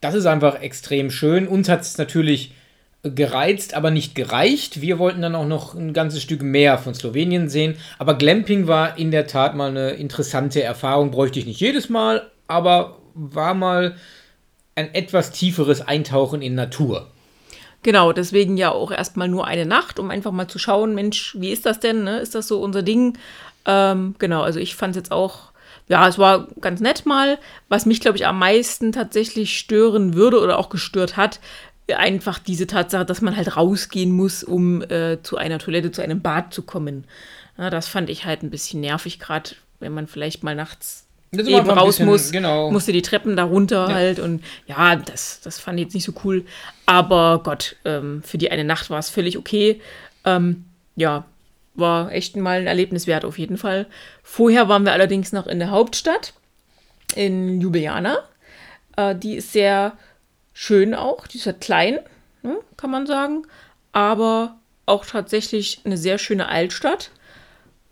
Das 0.00 0.14
ist 0.14 0.26
einfach 0.26 0.60
extrem 0.60 1.10
schön. 1.10 1.46
Uns 1.46 1.68
hat 1.68 1.82
es 1.82 1.98
natürlich 1.98 2.54
gereizt, 3.02 3.74
aber 3.74 3.90
nicht 3.90 4.14
gereicht. 4.14 4.80
Wir 4.80 4.98
wollten 4.98 5.22
dann 5.22 5.34
auch 5.34 5.46
noch 5.46 5.74
ein 5.74 5.92
ganzes 5.92 6.22
Stück 6.22 6.42
mehr 6.42 6.78
von 6.78 6.94
Slowenien 6.94 7.48
sehen. 7.48 7.76
Aber 7.98 8.14
Glamping 8.14 8.66
war 8.66 8.98
in 8.98 9.10
der 9.10 9.26
Tat 9.26 9.54
mal 9.54 9.70
eine 9.70 9.90
interessante 9.90 10.62
Erfahrung. 10.62 11.10
Bräuchte 11.10 11.38
ich 11.38 11.46
nicht 11.46 11.60
jedes 11.60 11.88
Mal, 11.88 12.30
aber 12.46 12.98
war 13.14 13.54
mal 13.54 13.96
ein 14.74 14.94
etwas 14.94 15.30
tieferes 15.30 15.82
Eintauchen 15.82 16.40
in 16.40 16.54
Natur. 16.54 17.10
Genau, 17.82 18.12
deswegen 18.12 18.56
ja 18.56 18.70
auch 18.72 18.90
erstmal 18.90 19.28
nur 19.28 19.46
eine 19.46 19.64
Nacht, 19.64 19.98
um 19.98 20.10
einfach 20.10 20.32
mal 20.32 20.48
zu 20.48 20.58
schauen, 20.58 20.94
Mensch, 20.94 21.34
wie 21.38 21.50
ist 21.50 21.64
das 21.64 21.80
denn? 21.80 22.04
Ne? 22.04 22.18
Ist 22.18 22.34
das 22.34 22.46
so 22.46 22.60
unser 22.60 22.82
Ding? 22.82 23.16
Ähm, 23.64 24.14
genau, 24.18 24.42
also 24.42 24.60
ich 24.60 24.74
fand 24.74 24.90
es 24.92 24.96
jetzt 24.96 25.12
auch, 25.12 25.52
ja, 25.88 26.06
es 26.06 26.18
war 26.18 26.48
ganz 26.60 26.80
nett 26.80 27.06
mal. 27.06 27.38
Was 27.68 27.86
mich, 27.86 28.00
glaube 28.00 28.18
ich, 28.18 28.26
am 28.26 28.38
meisten 28.38 28.92
tatsächlich 28.92 29.58
stören 29.58 30.14
würde 30.14 30.40
oder 30.40 30.58
auch 30.58 30.68
gestört 30.68 31.16
hat, 31.16 31.40
einfach 31.96 32.38
diese 32.38 32.66
Tatsache, 32.66 33.04
dass 33.04 33.22
man 33.22 33.36
halt 33.36 33.56
rausgehen 33.56 34.12
muss, 34.12 34.44
um 34.44 34.82
äh, 34.82 35.22
zu 35.22 35.36
einer 35.36 35.58
Toilette, 35.58 35.90
zu 35.90 36.02
einem 36.02 36.20
Bad 36.20 36.52
zu 36.54 36.62
kommen. 36.62 37.06
Ja, 37.58 37.70
das 37.70 37.88
fand 37.88 38.10
ich 38.10 38.24
halt 38.26 38.42
ein 38.42 38.50
bisschen 38.50 38.80
nervig, 38.80 39.18
gerade 39.18 39.50
wenn 39.80 39.92
man 39.92 40.06
vielleicht 40.06 40.44
mal 40.44 40.54
nachts 40.54 41.06
eben 41.32 41.70
raus 41.70 41.96
bisschen, 41.96 42.06
muss, 42.06 42.32
genau. 42.32 42.70
musste 42.70 42.92
die 42.92 43.02
Treppen 43.02 43.36
da 43.36 43.44
runter 43.44 43.88
ja. 43.88 43.94
halt 43.94 44.18
und 44.18 44.42
ja, 44.66 44.96
das, 44.96 45.40
das 45.40 45.58
fand 45.60 45.78
ich 45.78 45.84
jetzt 45.84 45.94
nicht 45.94 46.04
so 46.04 46.12
cool. 46.24 46.44
Aber 46.86 47.40
Gott, 47.42 47.76
ähm, 47.84 48.22
für 48.24 48.38
die 48.38 48.50
eine 48.50 48.64
Nacht 48.64 48.90
war 48.90 48.98
es 48.98 49.10
völlig 49.10 49.38
okay. 49.38 49.80
Ähm, 50.24 50.64
ja, 50.96 51.24
war 51.74 52.12
echt 52.12 52.36
mal 52.36 52.60
ein 52.60 52.66
Erlebnis 52.66 53.06
wert 53.06 53.24
auf 53.24 53.38
jeden 53.38 53.56
Fall. 53.56 53.86
Vorher 54.22 54.68
waren 54.68 54.84
wir 54.84 54.92
allerdings 54.92 55.32
noch 55.32 55.46
in 55.46 55.58
der 55.58 55.70
Hauptstadt, 55.70 56.34
in 57.14 57.60
Ljubljana. 57.60 58.18
Äh, 58.96 59.14
die 59.14 59.36
ist 59.36 59.52
sehr 59.52 59.96
schön 60.52 60.94
auch, 60.94 61.26
die 61.26 61.38
ist 61.38 61.46
halt 61.46 61.60
klein, 61.60 62.00
ne, 62.42 62.58
kann 62.76 62.90
man 62.90 63.06
sagen, 63.06 63.46
aber 63.92 64.56
auch 64.86 65.06
tatsächlich 65.06 65.80
eine 65.84 65.96
sehr 65.96 66.18
schöne 66.18 66.48
Altstadt. 66.48 67.10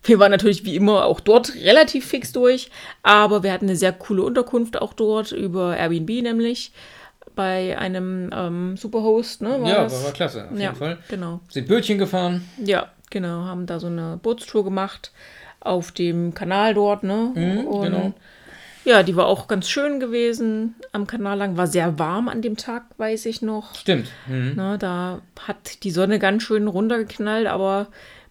Wir 0.09 0.19
waren 0.19 0.31
natürlich 0.31 0.65
wie 0.65 0.75
immer 0.75 1.05
auch 1.05 1.21
dort 1.21 1.55
relativ 1.55 2.07
fix 2.07 2.33
durch, 2.33 2.71
aber 3.03 3.43
wir 3.43 3.53
hatten 3.53 3.67
eine 3.67 3.77
sehr 3.77 3.93
coole 3.93 4.23
Unterkunft 4.23 4.81
auch 4.81 4.95
dort 4.95 5.33
über 5.33 5.77
Airbnb 5.77 6.09
nämlich 6.23 6.73
bei 7.35 7.79
einem 7.79 8.31
ähm, 8.35 8.77
Superhost. 8.77 9.43
Ne, 9.43 9.61
war 9.61 9.69
ja, 9.69 9.83
das? 9.85 10.05
war 10.05 10.13
klasse, 10.13 10.49
auf 10.51 10.57
ja, 10.57 10.67
jeden 10.67 10.77
Fall. 10.77 10.99
Genau. 11.09 11.41
Sind 11.51 11.69
Bötchen 11.69 11.99
gefahren. 11.99 12.49
Ja, 12.65 12.89
genau, 13.11 13.45
haben 13.45 13.67
da 13.67 13.79
so 13.79 13.87
eine 13.87 14.19
Bootstour 14.21 14.65
gemacht 14.65 15.13
auf 15.61 15.93
dem 15.93 16.35
Kanal 16.35 16.75
dort, 16.75 17.03
ne? 17.05 17.33
Mhm, 17.35 17.67
Und 17.67 17.85
genau. 17.85 18.13
Ja, 18.85 19.03
die 19.03 19.17
war 19.17 19.27
auch 19.27 19.49
ganz 19.49 19.69
schön 19.69 20.01
gewesen 20.01 20.75
am 20.93 21.07
Kanal 21.07 21.37
lang. 21.37 21.59
War 21.59 21.67
sehr 21.67 21.99
warm 21.99 22.29
an 22.29 22.41
dem 22.41 22.57
Tag, 22.57 22.85
weiß 22.97 23.27
ich 23.27 23.43
noch. 23.43 23.75
Stimmt. 23.75 24.09
Mhm. 24.27 24.55
Na, 24.57 24.79
da 24.79 25.21
hat 25.47 25.85
die 25.85 25.91
Sonne 25.91 26.19
ganz 26.19 26.43
schön 26.43 26.67
runtergeknallt, 26.67 27.47
aber 27.47 27.89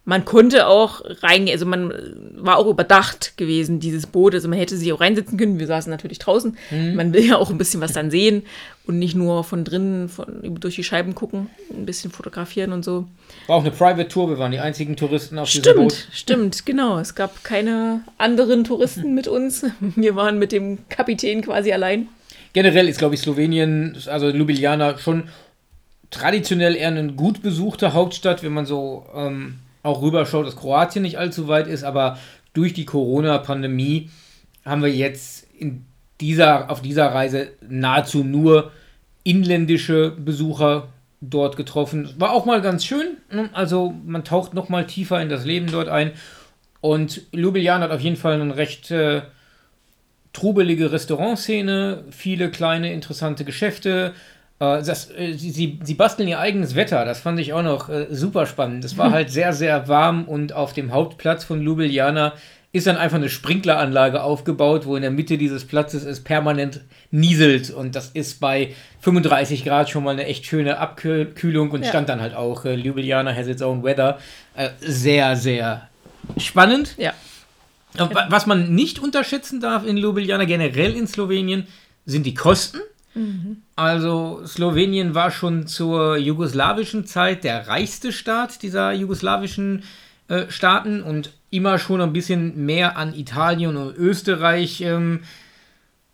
man 0.07 0.23
konnte 0.23 0.67
auch 0.67 1.01
rein, 1.21 1.49
also 1.49 1.65
man 1.65 1.93
war 2.37 2.59
auch 2.59 2.67
überdacht 2.67 3.35
gewesen, 3.35 3.81
dieses 3.81 4.07
Boot. 4.07 4.33
Also 4.33 4.47
man 4.47 4.57
hätte 4.57 4.77
sich 4.77 4.93
auch 4.93 5.01
reinsetzen 5.01 5.37
können. 5.37 5.59
Wir 5.59 5.67
saßen 5.67 5.91
natürlich 5.91 6.17
draußen. 6.17 6.57
Mhm. 6.71 6.95
Man 6.95 7.11
will 7.11 7.25
ja 7.25 7.35
auch 7.35 7.49
ein 7.49 7.57
bisschen 7.57 7.81
was 7.81 7.91
dann 7.91 8.09
sehen 8.09 8.43
und 8.85 8.99
nicht 8.99 9.15
nur 9.15 9.43
von 9.43 9.65
drinnen 9.65 10.07
von, 10.07 10.27
durch 10.61 10.75
die 10.75 10.85
Scheiben 10.85 11.13
gucken, 11.13 11.49
ein 11.71 11.85
bisschen 11.85 12.09
fotografieren 12.09 12.71
und 12.71 12.85
so. 12.85 13.05
War 13.47 13.57
auch 13.57 13.61
eine 13.61 13.71
Private 13.71 14.07
Tour. 14.07 14.29
Wir 14.29 14.37
waren 14.37 14.53
die 14.53 14.59
einzigen 14.59 14.95
Touristen 14.95 15.37
auf 15.39 15.49
stimmt, 15.49 15.65
diesem 15.65 15.77
Boot. 15.81 15.91
Stimmt, 15.91 16.15
stimmt, 16.15 16.65
genau. 16.65 16.99
Es 16.99 17.13
gab 17.13 17.43
keine 17.43 17.99
anderen 18.17 18.63
Touristen 18.63 19.13
mit 19.13 19.27
uns. 19.27 19.65
Wir 19.81 20.15
waren 20.15 20.39
mit 20.39 20.53
dem 20.53 20.87
Kapitän 20.87 21.41
quasi 21.41 21.73
allein. 21.73 22.07
Generell 22.53 22.87
ist, 22.87 22.97
glaube 22.97 23.15
ich, 23.15 23.21
Slowenien, 23.21 23.97
also 24.05 24.29
Ljubljana, 24.29 24.97
schon 24.99 25.23
traditionell 26.11 26.77
eher 26.77 26.87
eine 26.87 27.11
gut 27.11 27.41
besuchte 27.41 27.91
Hauptstadt, 27.91 28.41
wenn 28.41 28.53
man 28.53 28.65
so 28.65 29.05
ähm, 29.13 29.55
auch 29.87 30.01
rüberschaut, 30.01 30.45
dass 30.45 30.55
Kroatien 30.55 31.01
nicht 31.01 31.17
allzu 31.17 31.47
weit 31.47 31.67
ist, 31.67 31.83
aber 31.83 32.17
durch 32.53 32.73
die 32.73 32.85
Corona-Pandemie 32.85 34.09
haben 34.65 34.81
wir 34.81 34.93
jetzt 34.93 35.47
in 35.57 35.85
dieser, 36.21 36.69
auf 36.69 36.81
dieser 36.81 37.07
Reise 37.07 37.49
nahezu 37.67 38.23
nur 38.23 38.71
inländische 39.23 40.11
Besucher 40.11 40.89
dort 41.21 41.57
getroffen. 41.57 42.13
War 42.17 42.31
auch 42.31 42.45
mal 42.45 42.61
ganz 42.61 42.85
schön. 42.85 43.17
Ne? 43.31 43.49
Also 43.53 43.93
man 44.05 44.23
taucht 44.23 44.53
noch 44.53 44.69
mal 44.69 44.85
tiefer 44.85 45.21
in 45.21 45.29
das 45.29 45.45
Leben 45.45 45.67
dort 45.71 45.89
ein. 45.89 46.11
Und 46.81 47.21
Ljubljana 47.31 47.85
hat 47.85 47.91
auf 47.91 48.01
jeden 48.01 48.15
Fall 48.15 48.39
eine 48.39 48.55
recht 48.55 48.91
äh, 48.91 49.21
trubelige 50.33 50.91
Restaurantszene, 50.91 52.05
viele 52.11 52.51
kleine 52.51 52.93
interessante 52.93 53.43
Geschäfte, 53.43 54.13
das, 54.59 55.11
äh, 55.11 55.33
sie, 55.33 55.51
sie, 55.51 55.79
sie, 55.83 55.93
basteln 55.93 56.27
ihr 56.27 56.39
eigenes 56.39 56.75
Wetter, 56.75 57.05
das 57.05 57.19
fand 57.19 57.39
ich 57.39 57.53
auch 57.53 57.61
noch 57.61 57.89
äh, 57.89 58.07
super 58.09 58.45
spannend. 58.45 58.83
Es 58.85 58.97
war 58.97 59.11
halt 59.13 59.29
sehr, 59.29 59.53
sehr 59.53 59.87
warm 59.87 60.25
und 60.25 60.53
auf 60.53 60.73
dem 60.73 60.91
Hauptplatz 60.91 61.43
von 61.43 61.61
Ljubljana 61.61 62.33
ist 62.73 62.87
dann 62.87 62.97
einfach 62.97 63.17
eine 63.17 63.29
Sprinkleranlage 63.29 64.21
aufgebaut, 64.21 64.85
wo 64.85 64.95
in 64.95 65.01
der 65.01 65.11
Mitte 65.11 65.37
dieses 65.37 65.65
Platzes 65.65 66.03
es 66.03 66.23
permanent 66.23 66.81
nieselt 67.11 67.69
und 67.69 67.95
das 67.95 68.09
ist 68.09 68.39
bei 68.39 68.73
35 69.01 69.63
Grad 69.63 69.89
schon 69.89 70.03
mal 70.03 70.11
eine 70.11 70.25
echt 70.25 70.45
schöne 70.45 70.77
Abkühlung 70.77 71.71
und 71.71 71.83
ja. 71.83 71.89
stand 71.89 72.09
dann 72.09 72.19
halt 72.19 72.35
auch 72.35 72.65
äh, 72.65 72.75
Ljubljana 72.75 73.33
has 73.33 73.47
its 73.47 73.61
own 73.61 73.83
weather. 73.83 74.19
Äh, 74.55 74.69
sehr, 74.79 75.35
sehr 75.35 75.89
spannend. 76.37 76.95
Ja. 76.97 77.13
Was 78.29 78.45
man 78.45 78.75
nicht 78.75 78.99
unterschätzen 78.99 79.59
darf 79.59 79.85
in 79.85 79.97
Ljubljana, 79.97 80.45
generell 80.45 80.95
in 80.95 81.07
Slowenien, 81.07 81.67
sind 82.05 82.25
die 82.25 82.33
Kosten. 82.33 82.79
Also 83.75 84.41
Slowenien 84.45 85.15
war 85.15 85.31
schon 85.31 85.67
zur 85.67 86.17
jugoslawischen 86.17 87.05
Zeit 87.05 87.43
der 87.43 87.67
reichste 87.67 88.11
Staat 88.11 88.61
dieser 88.63 88.91
jugoslawischen 88.91 89.83
äh, 90.27 90.45
Staaten 90.49 91.01
und 91.01 91.31
immer 91.49 91.79
schon 91.79 92.01
ein 92.01 92.13
bisschen 92.13 92.65
mehr 92.65 92.97
an 92.97 93.13
Italien 93.13 93.77
und 93.77 93.95
Österreich 93.95 94.81
ähm, 94.81 95.21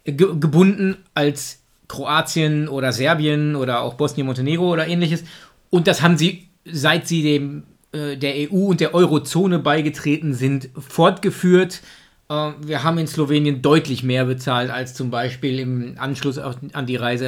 ge 0.06 0.28
gebunden 0.40 0.98
als 1.14 1.64
Kroatien 1.88 2.68
oder 2.68 2.92
Serbien 2.92 3.56
oder 3.56 3.82
auch 3.82 3.96
Bosnien-Montenegro 3.96 4.72
oder 4.72 4.88
ähnliches. 4.88 5.24
Und 5.70 5.88
das 5.88 6.02
haben 6.02 6.18
sie, 6.18 6.48
seit 6.66 7.08
sie 7.08 7.24
dem, 7.24 7.64
äh, 7.92 8.18
der 8.18 8.52
EU 8.52 8.68
und 8.68 8.80
der 8.80 8.94
Eurozone 8.94 9.60
beigetreten 9.60 10.34
sind, 10.34 10.70
fortgeführt. 10.78 11.82
Äh, 12.34 12.54
wir 12.60 12.84
haben 12.84 12.98
in 12.98 13.08
Slowenien 13.08 13.62
deutlich 13.62 14.04
mehr 14.04 14.26
bezahlt 14.26 14.72
als 14.72 14.94
zum 14.94 15.12
Beispiel 15.12 15.60
im 15.60 15.96
Anschluss 15.98 16.38
an 16.38 16.86
die 16.86 16.96
Reise 16.96 17.28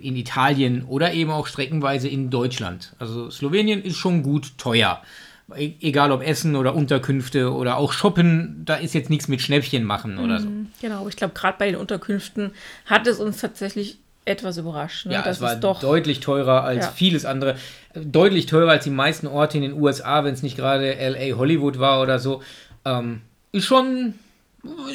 äh, 0.00 0.06
in 0.06 0.16
Italien 0.16 0.84
oder 0.84 1.12
eben 1.12 1.30
auch 1.30 1.46
streckenweise 1.46 2.08
in 2.08 2.30
Deutschland. 2.30 2.94
Also 2.98 3.30
Slowenien 3.30 3.82
ist 3.82 3.96
schon 3.96 4.22
gut 4.22 4.58
teuer. 4.58 5.02
E 5.56 5.72
egal 5.80 6.12
ob 6.12 6.22
Essen 6.22 6.54
oder 6.54 6.76
Unterkünfte 6.76 7.52
oder 7.52 7.76
auch 7.76 7.92
Shoppen, 7.92 8.62
da 8.64 8.76
ist 8.76 8.94
jetzt 8.94 9.10
nichts 9.10 9.26
mit 9.26 9.40
Schnäppchen 9.40 9.82
machen 9.82 10.18
oder 10.18 10.38
so. 10.38 10.48
Mhm, 10.48 10.68
genau, 10.80 11.08
ich 11.08 11.16
glaube, 11.16 11.34
gerade 11.34 11.58
bei 11.58 11.66
den 11.66 11.76
Unterkünften 11.76 12.52
hat 12.86 13.06
es 13.08 13.18
uns 13.18 13.40
tatsächlich 13.40 13.98
etwas 14.24 14.58
überrascht. 14.58 15.06
Ne? 15.06 15.14
Ja, 15.14 15.22
das 15.22 15.38
es 15.38 15.42
war 15.42 15.56
doch 15.56 15.80
deutlich 15.80 16.20
teurer 16.20 16.62
als 16.62 16.84
ja. 16.84 16.92
vieles 16.92 17.24
andere. 17.24 17.56
Deutlich 17.94 18.46
teurer 18.46 18.70
als 18.70 18.84
die 18.84 18.90
meisten 18.90 19.26
Orte 19.26 19.56
in 19.56 19.62
den 19.62 19.72
USA, 19.72 20.22
wenn 20.22 20.34
es 20.34 20.44
nicht 20.44 20.56
gerade 20.56 20.92
LA 20.92 21.36
Hollywood 21.36 21.80
war 21.80 22.00
oder 22.00 22.20
so. 22.20 22.42
Ähm, 22.84 23.22
ist 23.50 23.64
schon 23.64 24.14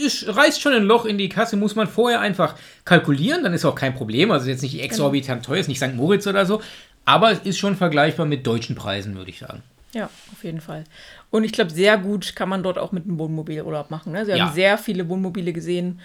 es 0.05 0.25
reißt 0.27 0.61
schon 0.61 0.73
ein 0.73 0.83
Loch 0.83 1.05
in 1.05 1.17
die 1.17 1.29
Kasse, 1.29 1.57
muss 1.57 1.75
man 1.75 1.87
vorher 1.87 2.19
einfach 2.19 2.55
kalkulieren, 2.83 3.43
dann 3.43 3.53
ist 3.53 3.65
auch 3.65 3.75
kein 3.75 3.95
Problem. 3.95 4.31
Also 4.31 4.49
jetzt 4.49 4.61
nicht 4.61 4.81
exorbitant 4.81 5.41
genau. 5.41 5.53
teuer, 5.53 5.59
ist 5.59 5.67
nicht 5.67 5.79
St. 5.79 5.95
Moritz 5.95 6.27
oder 6.27 6.45
so, 6.45 6.61
aber 7.05 7.31
es 7.31 7.39
ist 7.39 7.57
schon 7.57 7.75
vergleichbar 7.75 8.25
mit 8.25 8.45
deutschen 8.45 8.75
Preisen, 8.75 9.15
würde 9.15 9.29
ich 9.29 9.39
sagen. 9.39 9.63
Ja, 9.93 10.09
auf 10.33 10.43
jeden 10.43 10.59
Fall. 10.59 10.83
Und 11.31 11.45
ich 11.45 11.53
glaube, 11.53 11.71
sehr 11.71 11.97
gut 11.97 12.35
kann 12.35 12.49
man 12.49 12.63
dort 12.63 12.77
auch 12.77 12.91
mit 12.91 13.05
einem 13.05 13.17
Wohnmobil 13.17 13.61
Urlaub 13.61 13.91
machen. 13.91 14.11
Ne? 14.11 14.25
Sie 14.25 14.31
ja. 14.31 14.45
haben 14.45 14.53
sehr 14.53 14.77
viele 14.77 15.07
Wohnmobile 15.07 15.53
gesehen. 15.53 16.01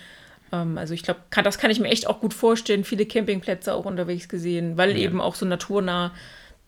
Ähm, 0.52 0.78
also 0.78 0.94
ich 0.94 1.02
glaube, 1.02 1.20
das 1.42 1.58
kann 1.58 1.72
ich 1.72 1.80
mir 1.80 1.88
echt 1.88 2.06
auch 2.06 2.20
gut 2.20 2.32
vorstellen. 2.32 2.84
Viele 2.84 3.04
Campingplätze 3.04 3.74
auch 3.74 3.86
unterwegs 3.86 4.28
gesehen, 4.28 4.76
weil 4.76 4.92
ja. 4.92 4.98
eben 4.98 5.20
auch 5.20 5.34
so 5.34 5.44
naturnah. 5.44 6.12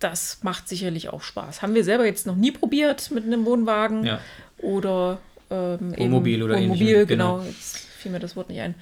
Das 0.00 0.40
macht 0.42 0.68
sicherlich 0.68 1.10
auch 1.10 1.22
Spaß. 1.22 1.62
Haben 1.62 1.76
wir 1.76 1.84
selber 1.84 2.04
jetzt 2.06 2.26
noch 2.26 2.34
nie 2.34 2.50
probiert 2.50 3.12
mit 3.12 3.24
einem 3.24 3.44
Wohnwagen 3.44 4.04
ja. 4.04 4.18
oder 4.58 5.20
ähm, 5.52 5.96
Wohnmobil 5.96 6.42
oder 6.42 6.56
Wohnmobil, 6.56 6.88
ähnlichem. 6.88 7.06
genau. 7.06 7.38
genau. 7.38 7.48
Jetzt 7.48 7.78
fiel 7.98 8.12
mir 8.12 8.20
das 8.20 8.36
Wort 8.36 8.48
nicht 8.48 8.60
ein. 8.60 8.74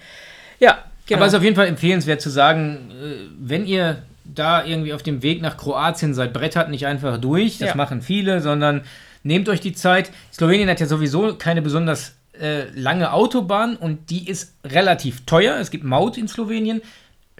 Ja, 0.58 0.84
genau. 1.06 1.18
Aber 1.18 1.26
es 1.26 1.32
ist 1.32 1.38
auf 1.38 1.44
jeden 1.44 1.56
Fall 1.56 1.66
empfehlenswert 1.66 2.20
zu 2.20 2.30
sagen, 2.30 2.90
äh, 2.90 3.14
wenn 3.38 3.66
ihr 3.66 4.02
da 4.24 4.64
irgendwie 4.64 4.92
auf 4.92 5.02
dem 5.02 5.22
Weg 5.22 5.42
nach 5.42 5.56
Kroatien 5.56 6.14
seid, 6.14 6.32
brettert 6.32 6.70
nicht 6.70 6.86
einfach 6.86 7.18
durch. 7.18 7.58
Das 7.58 7.70
ja. 7.70 7.74
machen 7.74 8.02
viele, 8.02 8.40
sondern 8.40 8.82
nehmt 9.22 9.48
euch 9.48 9.60
die 9.60 9.72
Zeit. 9.72 10.10
Slowenien 10.32 10.68
hat 10.68 10.80
ja 10.80 10.86
sowieso 10.86 11.34
keine 11.34 11.62
besonders 11.62 12.14
äh, 12.40 12.70
lange 12.74 13.12
Autobahn 13.12 13.76
und 13.76 14.10
die 14.10 14.28
ist 14.28 14.54
relativ 14.64 15.26
teuer. 15.26 15.56
Es 15.58 15.70
gibt 15.70 15.84
Maut 15.84 16.16
in 16.16 16.28
Slowenien. 16.28 16.80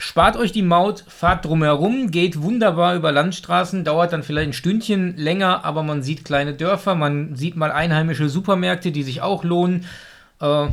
Spart 0.01 0.37
euch 0.37 0.51
die 0.51 0.63
Maut, 0.63 1.05
fahrt 1.07 1.45
drumherum, 1.45 2.11
geht 2.11 2.41
wunderbar 2.41 2.97
über 2.97 3.13
Landstraßen, 3.13 3.85
dauert 3.85 4.13
dann 4.13 4.23
vielleicht 4.23 4.49
ein 4.49 4.55
Stündchen 4.55 5.17
länger, 5.17 5.65
aber 5.65 5.83
man 5.83 6.03
sieht 6.03 6.25
kleine 6.25 6.55
Dörfer, 6.55 6.95
man 6.95 7.37
sieht 7.37 7.55
mal 7.55 7.71
einheimische 7.71 8.29
Supermärkte, 8.29 8.93
die 8.93 9.03
sich 9.03 9.21
auch 9.21 9.45
lohnen. 9.45 9.85
Äh, 10.41 10.69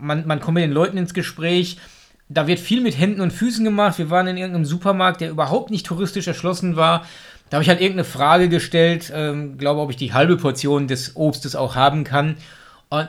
man, 0.00 0.26
man 0.26 0.40
kommt 0.40 0.54
mit 0.54 0.64
den 0.64 0.72
Leuten 0.72 0.96
ins 0.96 1.12
Gespräch. 1.12 1.78
Da 2.30 2.46
wird 2.46 2.60
viel 2.60 2.80
mit 2.80 2.98
Händen 2.98 3.20
und 3.20 3.32
Füßen 3.32 3.64
gemacht. 3.64 3.98
Wir 3.98 4.10
waren 4.10 4.26
in 4.26 4.36
irgendeinem 4.38 4.64
Supermarkt, 4.64 5.20
der 5.20 5.30
überhaupt 5.30 5.70
nicht 5.70 5.86
touristisch 5.86 6.26
erschlossen 6.26 6.76
war. 6.76 7.06
Da 7.50 7.56
habe 7.56 7.62
ich 7.62 7.68
halt 7.68 7.80
irgendeine 7.80 8.04
Frage 8.04 8.48
gestellt, 8.48 9.12
ähm, 9.14 9.58
glaube, 9.58 9.80
ob 9.80 9.90
ich 9.90 9.96
die 9.96 10.12
halbe 10.14 10.36
Portion 10.36 10.88
des 10.88 11.16
Obstes 11.16 11.56
auch 11.56 11.74
haben 11.74 12.04
kann. 12.04 12.36
Und 12.88 13.08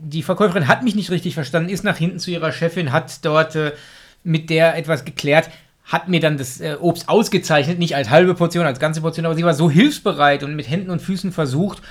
die 0.00 0.22
Verkäuferin 0.22 0.68
hat 0.68 0.82
mich 0.82 0.94
nicht 0.94 1.10
richtig 1.10 1.34
verstanden, 1.34 1.70
ist 1.70 1.84
nach 1.84 1.96
hinten 1.96 2.18
zu 2.18 2.30
ihrer 2.30 2.52
Chefin, 2.52 2.92
hat 2.92 3.24
dort 3.24 3.56
äh, 3.56 3.72
mit 4.24 4.50
der 4.50 4.76
etwas 4.76 5.04
geklärt, 5.04 5.50
hat 5.84 6.08
mir 6.08 6.20
dann 6.20 6.36
das 6.36 6.60
äh, 6.60 6.76
Obst 6.80 7.08
ausgezeichnet, 7.08 7.78
nicht 7.78 7.96
als 7.96 8.10
halbe 8.10 8.34
Portion, 8.34 8.66
als 8.66 8.78
ganze 8.78 9.00
Portion, 9.00 9.24
aber 9.24 9.34
sie 9.34 9.44
war 9.44 9.54
so 9.54 9.70
hilfsbereit 9.70 10.42
und 10.42 10.54
mit 10.54 10.68
Händen 10.68 10.90
und 10.90 11.00
Füßen 11.00 11.32
versucht. 11.32 11.82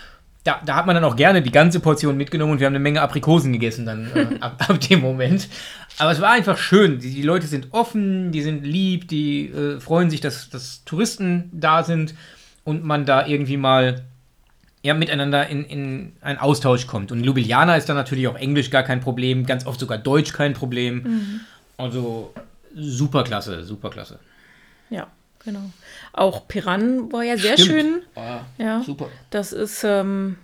Da, 0.44 0.62
da 0.66 0.76
hat 0.76 0.86
man 0.86 0.96
dann 0.96 1.04
auch 1.04 1.16
gerne 1.16 1.42
die 1.42 1.52
ganze 1.52 1.80
Portion 1.80 2.16
mitgenommen 2.16 2.54
und 2.54 2.60
wir 2.60 2.68
haben 2.68 2.74
eine 2.74 2.84
Menge 2.84 3.02
Aprikosen 3.02 3.52
gegessen 3.52 3.86
dann 3.86 4.10
äh, 4.16 4.28
ab, 4.40 4.64
ab, 4.68 4.80
dem 4.82 5.02
Moment. 5.02 5.50
Aber 5.98 6.12
es 6.12 6.22
war 6.22 6.32
einfach 6.32 6.58
schön. 6.58 7.00
Die, 7.00 7.10
die 7.10 7.24
Leute 7.24 7.48
sind 7.48 7.70
offen, 7.72 8.32
die 8.32 8.44
sind 8.44 8.64
lieb, 8.64 9.08
die 9.08 9.48
äh, 9.48 9.80
freuen 9.80 10.10
sich, 10.12 10.22
dass, 10.22 10.50
dass 10.50 10.84
Touristen 10.86 11.50
da 11.52 11.84
sind 11.84 12.14
und 12.64 12.84
man 12.84 13.06
da 13.06 13.26
irgendwie 13.26 13.58
mal 13.58 14.04
ja, 14.84 14.94
miteinander 14.94 15.48
in, 15.48 15.66
in 15.66 16.14
einen 16.22 16.38
Austausch 16.38 16.86
kommt. 16.86 17.12
Und 17.12 17.24
Ljubljana 17.24 17.76
ist 17.76 17.90
dann 17.90 17.98
natürlich 17.98 18.28
auch 18.28 18.36
Englisch 18.36 18.70
gar 18.70 18.84
kein 18.84 19.00
Problem, 19.00 19.46
ganz 19.46 19.66
oft 19.66 19.80
sogar 19.80 19.98
Deutsch 19.98 20.34
kein 20.34 20.54
Problem. 20.54 21.04
Mhm. 21.04 21.40
Also 21.78 22.34
super 22.76 23.24
klasse, 23.24 23.64
super 23.64 23.90
klasse. 23.90 24.20
Ja, 24.90 25.08
genau. 25.44 25.72
Auch 26.14 26.48
Piran 26.48 27.12
war 27.12 27.24
ja 27.24 27.38
sehr 27.38 27.58
Stimmt. 27.58 27.70
schön. 27.70 28.02
War 28.16 28.46
ja, 28.58 28.82
super. 28.84 29.10
Das 29.30 29.54
ist, 29.54 29.84
ähm, 29.84 30.38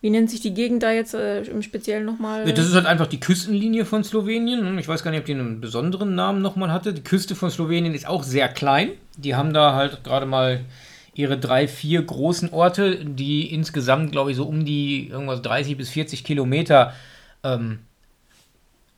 wie 0.00 0.10
nennt 0.10 0.30
sich 0.30 0.40
die 0.40 0.54
Gegend 0.54 0.82
da 0.82 0.92
jetzt 0.92 1.14
äh, 1.14 1.42
im 1.42 1.62
Speziellen 1.62 2.04
nochmal? 2.04 2.44
Das 2.52 2.66
ist 2.66 2.74
halt 2.74 2.86
einfach 2.86 3.06
die 3.06 3.20
Küstenlinie 3.20 3.84
von 3.84 4.04
Slowenien. 4.04 4.78
Ich 4.78 4.88
weiß 4.88 5.02
gar 5.02 5.10
nicht, 5.10 5.20
ob 5.20 5.26
die 5.26 5.34
einen 5.34 5.60
besonderen 5.60 6.14
Namen 6.14 6.42
nochmal 6.42 6.72
hatte. 6.72 6.92
Die 6.92 7.02
Küste 7.04 7.34
von 7.34 7.50
Slowenien 7.50 7.94
ist 7.94 8.06
auch 8.06 8.22
sehr 8.22 8.48
klein. 8.48 8.90
Die 9.16 9.34
haben 9.34 9.52
da 9.52 9.74
halt 9.74 10.04
gerade 10.04 10.26
mal 10.26 10.64
ihre 11.14 11.38
drei, 11.38 11.66
vier 11.66 12.02
großen 12.02 12.52
Orte, 12.52 13.04
die 13.04 13.52
insgesamt, 13.52 14.12
glaube 14.12 14.30
ich, 14.30 14.36
so 14.36 14.44
um 14.44 14.66
die 14.66 15.08
irgendwas 15.08 15.40
30 15.40 15.76
bis 15.76 15.88
40 15.88 16.24
Kilometer 16.24 16.92
ähm, 17.42 17.80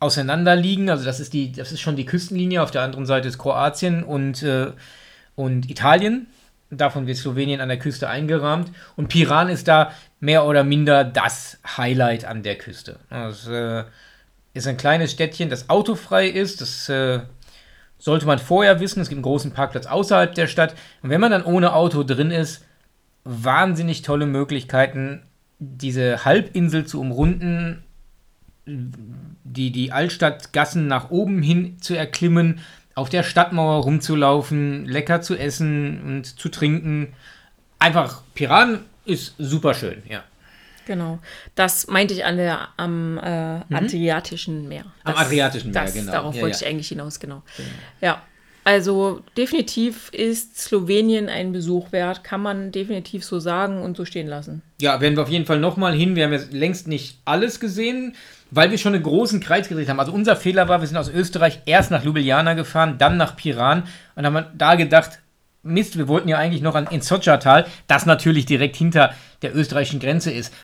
auseinander 0.00 0.56
liegen. 0.56 0.90
Also 0.90 1.04
das 1.04 1.20
ist 1.20 1.32
die, 1.32 1.52
das 1.52 1.72
ist 1.72 1.80
schon 1.80 1.96
die 1.96 2.06
Küstenlinie. 2.06 2.62
Auf 2.62 2.70
der 2.70 2.82
anderen 2.82 3.06
Seite 3.06 3.28
ist 3.28 3.38
Kroatien 3.38 4.04
und, 4.04 4.42
äh, 4.42 4.72
und 5.34 5.70
Italien. 5.70 6.26
Davon 6.70 7.06
wird 7.06 7.16
Slowenien 7.16 7.60
an 7.60 7.68
der 7.68 7.78
Küste 7.78 8.08
eingerahmt. 8.08 8.70
Und 8.96 9.08
Piran 9.08 9.48
ist 9.48 9.68
da 9.68 9.92
mehr 10.20 10.44
oder 10.44 10.64
minder 10.64 11.04
das 11.04 11.58
Highlight 11.76 12.24
an 12.24 12.42
der 12.42 12.56
Küste. 12.56 12.98
Das 13.08 13.46
äh, 13.48 13.84
ist 14.52 14.66
ein 14.66 14.76
kleines 14.76 15.12
Städtchen, 15.12 15.48
das 15.48 15.70
autofrei 15.70 16.28
ist. 16.28 16.60
Das 16.60 16.88
äh, 16.88 17.20
sollte 17.98 18.26
man 18.26 18.38
vorher 18.38 18.80
wissen. 18.80 19.00
Es 19.00 19.08
gibt 19.08 19.16
einen 19.16 19.22
großen 19.22 19.52
Parkplatz 19.52 19.86
außerhalb 19.86 20.34
der 20.34 20.46
Stadt. 20.46 20.74
Und 21.02 21.10
wenn 21.10 21.20
man 21.20 21.30
dann 21.30 21.44
ohne 21.44 21.72
Auto 21.72 22.02
drin 22.02 22.30
ist, 22.30 22.64
wahnsinnig 23.24 24.02
tolle 24.02 24.26
Möglichkeiten, 24.26 25.22
diese 25.58 26.24
Halbinsel 26.24 26.86
zu 26.86 27.00
umrunden 27.00 27.82
die, 28.68 29.70
die 29.70 29.92
Altstadtgassen 29.92 30.86
nach 30.86 31.10
oben 31.10 31.42
hin 31.42 31.80
zu 31.80 31.94
erklimmen, 31.94 32.60
auf 32.94 33.08
der 33.08 33.22
Stadtmauer 33.22 33.82
rumzulaufen, 33.82 34.84
lecker 34.86 35.22
zu 35.22 35.36
essen 35.36 36.02
und 36.02 36.38
zu 36.38 36.48
trinken. 36.48 37.14
Einfach, 37.78 38.22
Piran 38.34 38.80
ist 39.04 39.34
super 39.38 39.74
schön, 39.74 40.02
ja. 40.08 40.24
Genau. 40.86 41.18
Das 41.54 41.86
meinte 41.86 42.14
ich 42.14 42.24
an 42.24 42.38
der, 42.38 42.68
am 42.76 43.18
äh, 43.18 43.58
mhm. 43.58 43.64
Adriatischen 43.70 44.68
Meer. 44.68 44.86
Das, 45.04 45.16
am 45.16 45.22
Adriatischen 45.22 45.70
Meer, 45.70 45.84
das, 45.84 45.94
genau. 45.94 46.12
Darauf 46.12 46.34
ja, 46.34 46.42
wollte 46.42 46.56
ja. 46.56 46.62
ich 46.62 46.66
eigentlich 46.66 46.88
hinaus, 46.88 47.20
genau. 47.20 47.42
genau. 47.56 47.68
Ja. 48.00 48.22
Also 48.68 49.22
definitiv 49.34 50.10
ist 50.12 50.60
Slowenien 50.60 51.30
ein 51.30 51.52
Besuch 51.52 51.90
wert, 51.90 52.22
kann 52.22 52.42
man 52.42 52.70
definitiv 52.70 53.24
so 53.24 53.38
sagen 53.38 53.80
und 53.80 53.96
so 53.96 54.04
stehen 54.04 54.26
lassen. 54.26 54.60
Ja, 54.78 55.00
werden 55.00 55.16
wir 55.16 55.22
auf 55.22 55.30
jeden 55.30 55.46
Fall 55.46 55.58
nochmal 55.58 55.94
hin. 55.94 56.16
Wir 56.16 56.24
haben 56.24 56.34
jetzt 56.34 56.52
längst 56.52 56.86
nicht 56.86 57.16
alles 57.24 57.60
gesehen 57.60 58.14
weil 58.50 58.70
wir 58.70 58.78
schon 58.78 58.94
einen 58.94 59.02
großen 59.02 59.40
Kreis 59.40 59.68
gedreht 59.68 59.88
haben. 59.90 60.00
Also 60.00 60.10
unser 60.10 60.34
Fehler 60.34 60.68
war, 60.68 60.80
wir 60.80 60.88
sind 60.88 60.96
aus 60.96 61.10
Österreich 61.10 61.60
erst 61.66 61.90
nach 61.90 62.02
Ljubljana 62.02 62.54
gefahren, 62.54 62.96
dann 62.96 63.18
nach 63.18 63.36
Piran 63.36 63.82
und 64.16 64.24
haben 64.24 64.46
da 64.56 64.74
gedacht, 64.74 65.18
Mist, 65.62 65.98
wir 65.98 66.08
wollten 66.08 66.28
ja 66.28 66.38
eigentlich 66.38 66.62
noch 66.62 66.74
an, 66.74 66.86
ins 66.86 67.08
Sotschatal, 67.08 67.66
das 67.88 68.06
natürlich 68.06 68.46
direkt 68.46 68.76
hinter 68.76 69.12
der 69.42 69.54
österreichischen 69.54 70.00
Grenze 70.00 70.30
ist. 70.30 70.54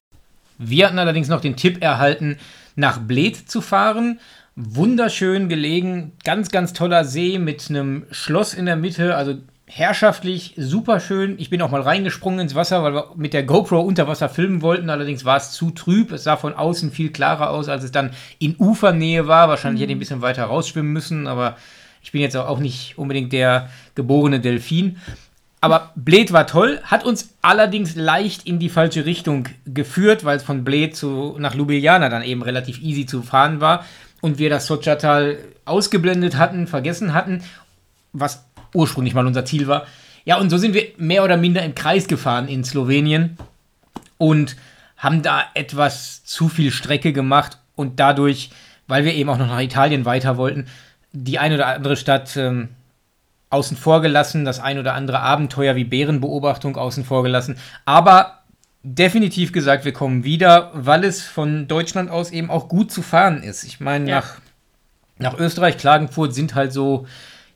Wir 0.57 0.87
hatten 0.87 0.99
allerdings 0.99 1.29
noch 1.29 1.43
den 1.43 1.57
Tipp 1.57 1.83
erhalten, 1.83 2.39
nach 2.75 2.99
Bled 3.01 3.51
zu 3.51 3.61
fahren. 3.61 4.19
Wunderschön 4.57 5.49
gelegen, 5.49 6.13
ganz, 6.23 6.51
ganz 6.51 6.73
toller 6.73 7.05
See 7.05 7.41
mit 7.41 7.69
einem 7.71 8.07
Schloss 8.13 8.55
in 8.55 8.67
der 8.67 8.77
Mitte, 8.77 9.17
also 9.17 9.35
herrschaftlich, 9.67 10.55
super 10.57 11.01
schön. 11.01 11.35
Ich 11.39 11.51
bin 11.51 11.61
auch 11.61 11.73
mal 11.73 11.81
reingesprungen 11.81 12.39
ins 12.39 12.55
Wasser, 12.55 12.85
weil 12.85 12.95
wir 12.95 13.11
mit 13.17 13.33
der 13.33 13.43
GoPro 13.43 13.81
unter 13.81 14.07
Wasser 14.07 14.29
filmen 14.29 14.63
wollten. 14.63 14.91
Allerdings 14.91 15.25
war 15.25 15.39
es 15.39 15.51
zu 15.51 15.73
trüb. 15.73 16.13
Es 16.13 16.23
sah 16.23 16.37
von 16.37 16.55
außen 16.55 16.93
viel 16.93 17.11
klarer 17.11 17.51
aus, 17.51 17.69
als 17.69 17.83
es 17.83 17.91
dann 17.91 18.11
in 18.39 18.55
Ufernähe 18.57 19.27
war. 19.27 19.49
Wahrscheinlich 19.49 19.83
hätte 19.83 19.91
ich 19.91 19.97
ein 19.97 20.01
bisschen 20.01 20.23
weiter 20.23 20.45
rausschwimmen 20.45 20.93
müssen, 20.93 21.27
aber 21.27 21.57
ich 22.03 22.13
bin 22.13 22.21
jetzt 22.21 22.37
auch 22.37 22.61
nicht 22.61 22.97
unbedingt 22.97 23.33
der 23.33 23.71
geborene 23.97 24.39
Delfin. 24.39 24.99
Aber 25.61 25.93
Bled 25.97 26.33
war 26.33 26.47
toll, 26.47 26.79
hat 26.85 27.05
uns 27.05 27.35
allerdings 27.41 27.97
leicht 27.97 28.47
in 28.47 28.59
die 28.59 28.69
falsche 28.69 29.07
Richtung 29.07 29.49
geführt, 29.65 30.25
weil 30.25 30.37
es 30.37 30.43
von 30.43 30.63
Bled 30.63 30.95
zu, 30.95 31.37
nach 31.39 31.55
Ljubljana 31.55 32.11
dann 32.11 32.23
eben 32.23 32.43
relativ 32.43 32.81
easy 32.83 33.07
zu 33.07 33.23
fahren 33.23 33.61
war 33.61 33.85
und 34.25 34.39
wir 34.39 34.49
das 34.49 34.65
Sochatal 34.65 35.37
ausgeblendet 35.67 36.39
hatten, 36.39 36.67
vergessen 36.67 37.13
hatten, 37.13 37.43
was 38.15 38.47
ursprünglich 38.73 39.13
mal 39.13 39.27
unser 39.27 39.45
Ziel 39.45 39.67
war. 39.67 39.87
Ja, 40.25 40.39
und 40.39 40.49
so 40.49 40.57
sind 40.57 40.73
wir 40.73 40.87
mehr 40.97 41.25
oder 41.25 41.37
minder 41.37 41.63
im 41.63 41.75
Kreis 41.75 42.07
gefahren 42.07 42.49
in 42.49 42.65
Slowenien 42.65 43.37
und 44.17 44.57
haben 44.97 45.21
da 45.21 45.43
etwas 45.53 46.25
zu 46.25 46.49
viel 46.49 46.71
Strecke 46.71 47.13
gemacht 47.13 47.59
und 47.77 48.01
dadurch, 48.01 48.49
weil 48.87 49.05
wir 49.05 49.13
eben 49.13 49.29
auch 49.29 49.37
noch 49.37 49.49
nach 49.49 49.61
Italien 49.61 50.07
weiter 50.07 50.39
wollten, 50.39 50.69
die 51.13 51.39
eine 51.39 51.57
oder 51.57 51.67
andere 51.67 51.99
Stadt 51.99 52.35
ähm, 52.39 52.71
außen 53.51 53.77
vor 53.77 54.01
gelassen, 54.01 54.47
das 54.47 54.59
ein 54.59 54.79
oder 54.79 54.95
andere 54.95 55.21
Abenteuer 55.21 55.77
wie 55.77 55.85
Bärenbeobachtung 55.85 56.79
außen 56.79 57.05
vor 57.05 57.25
gelassen. 57.25 57.59
Aber 57.85 58.44
definitiv 58.85 59.51
gesagt, 59.53 59.85
wir 59.85 59.93
kommen 59.93 60.23
wieder, 60.23 60.71
weil 60.75 61.03
es 61.03 61.23
von 61.23 61.67
Deutschland 61.67 62.11
aus 62.11 62.31
eben 62.31 62.51
auch 62.51 62.69
gut 62.69 62.93
zu 62.93 63.03
fahren 63.03 63.43
ist. 63.43 63.65
Ich 63.65 63.81
meine, 63.81 64.09
ja. 64.09 64.17
nach, 64.17 64.37
nach 65.19 65.39
Österreich, 65.39 65.77
Klagenfurt 65.77 66.35
sind 66.35 66.55
halt 66.55 66.73
so 66.73 67.07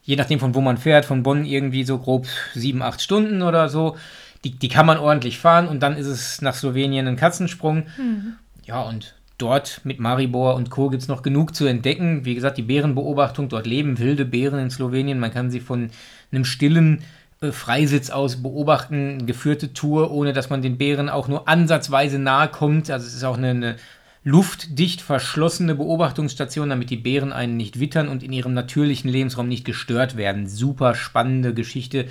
je 0.08 0.16
nachdem 0.16 0.40
von 0.40 0.54
wo 0.54 0.62
man 0.62 0.78
fährt, 0.78 1.04
von 1.04 1.22
Bonn 1.22 1.44
irgendwie 1.44 1.84
so 1.84 1.98
grob 1.98 2.26
sieben, 2.54 2.80
acht 2.80 3.02
Stunden 3.02 3.42
oder 3.42 3.68
so. 3.68 3.94
Die, 4.42 4.52
die 4.52 4.70
kann 4.70 4.86
man 4.86 4.96
ordentlich 4.96 5.38
fahren 5.38 5.68
und 5.68 5.82
dann 5.82 5.98
ist 5.98 6.06
es 6.06 6.40
nach 6.40 6.54
Slowenien 6.54 7.06
ein 7.06 7.16
Katzensprung. 7.16 7.84
Mhm. 7.98 8.36
Ja, 8.64 8.80
und 8.80 9.16
dort 9.36 9.82
mit 9.84 10.00
Maribor 10.00 10.54
und 10.54 10.70
Co. 10.70 10.88
gibt 10.88 11.02
es 11.02 11.08
noch 11.08 11.20
genug 11.20 11.54
zu 11.54 11.66
entdecken. 11.66 12.24
Wie 12.24 12.34
gesagt, 12.34 12.56
die 12.56 12.62
Bärenbeobachtung, 12.62 13.50
dort 13.50 13.66
leben 13.66 13.98
wilde 13.98 14.24
Bären 14.24 14.60
in 14.60 14.70
Slowenien. 14.70 15.20
Man 15.20 15.30
kann 15.30 15.50
sie 15.50 15.60
von 15.60 15.90
einem 16.32 16.46
stillen 16.46 17.02
Freisitz 17.40 18.11
aus 18.11 18.42
beobachten, 18.42 19.27
geführte 19.27 19.72
Tour, 19.72 20.11
ohne 20.11 20.33
dass 20.33 20.51
man 20.51 20.62
den 20.62 20.77
Bären 20.77 21.09
auch 21.09 21.29
nur 21.29 21.48
ansatzweise 21.48 22.18
nahe 22.18 22.48
kommt. 22.48 22.90
Also 22.90 23.07
es 23.07 23.14
ist 23.14 23.24
auch 23.24 23.37
eine, 23.37 23.51
eine 23.51 23.77
luftdicht 24.24 25.01
verschlossene 25.01 25.74
Beobachtungsstation, 25.74 26.68
damit 26.68 26.90
die 26.90 26.96
Bären 26.96 27.33
einen 27.33 27.57
nicht 27.57 27.79
wittern 27.79 28.09
und 28.09 28.22
in 28.22 28.33
ihrem 28.33 28.55
natürlichen 28.55 29.09
Lebensraum 29.09 29.48
nicht 29.48 29.64
gestört 29.64 30.16
werden. 30.16 30.48
Super 30.48 30.94
spannende 30.94 31.55
Geschichte, 31.55 32.07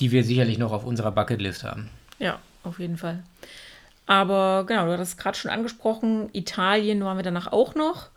die 0.00 0.10
wir 0.10 0.24
sicherlich 0.24 0.58
noch 0.58 0.72
auf 0.72 0.84
unserer 0.84 1.12
Bucketlist 1.12 1.62
haben. 1.62 1.90
Ja, 2.18 2.38
auf 2.64 2.78
jeden 2.78 2.96
Fall. 2.96 3.22
Aber 4.06 4.64
genau, 4.66 4.86
du 4.86 4.92
hattest 4.92 5.12
es 5.12 5.18
gerade 5.18 5.38
schon 5.38 5.50
angesprochen, 5.50 6.30
Italien 6.32 7.04
waren 7.04 7.18
wir 7.18 7.22
danach 7.22 7.52
auch 7.52 7.74
noch. 7.74 8.08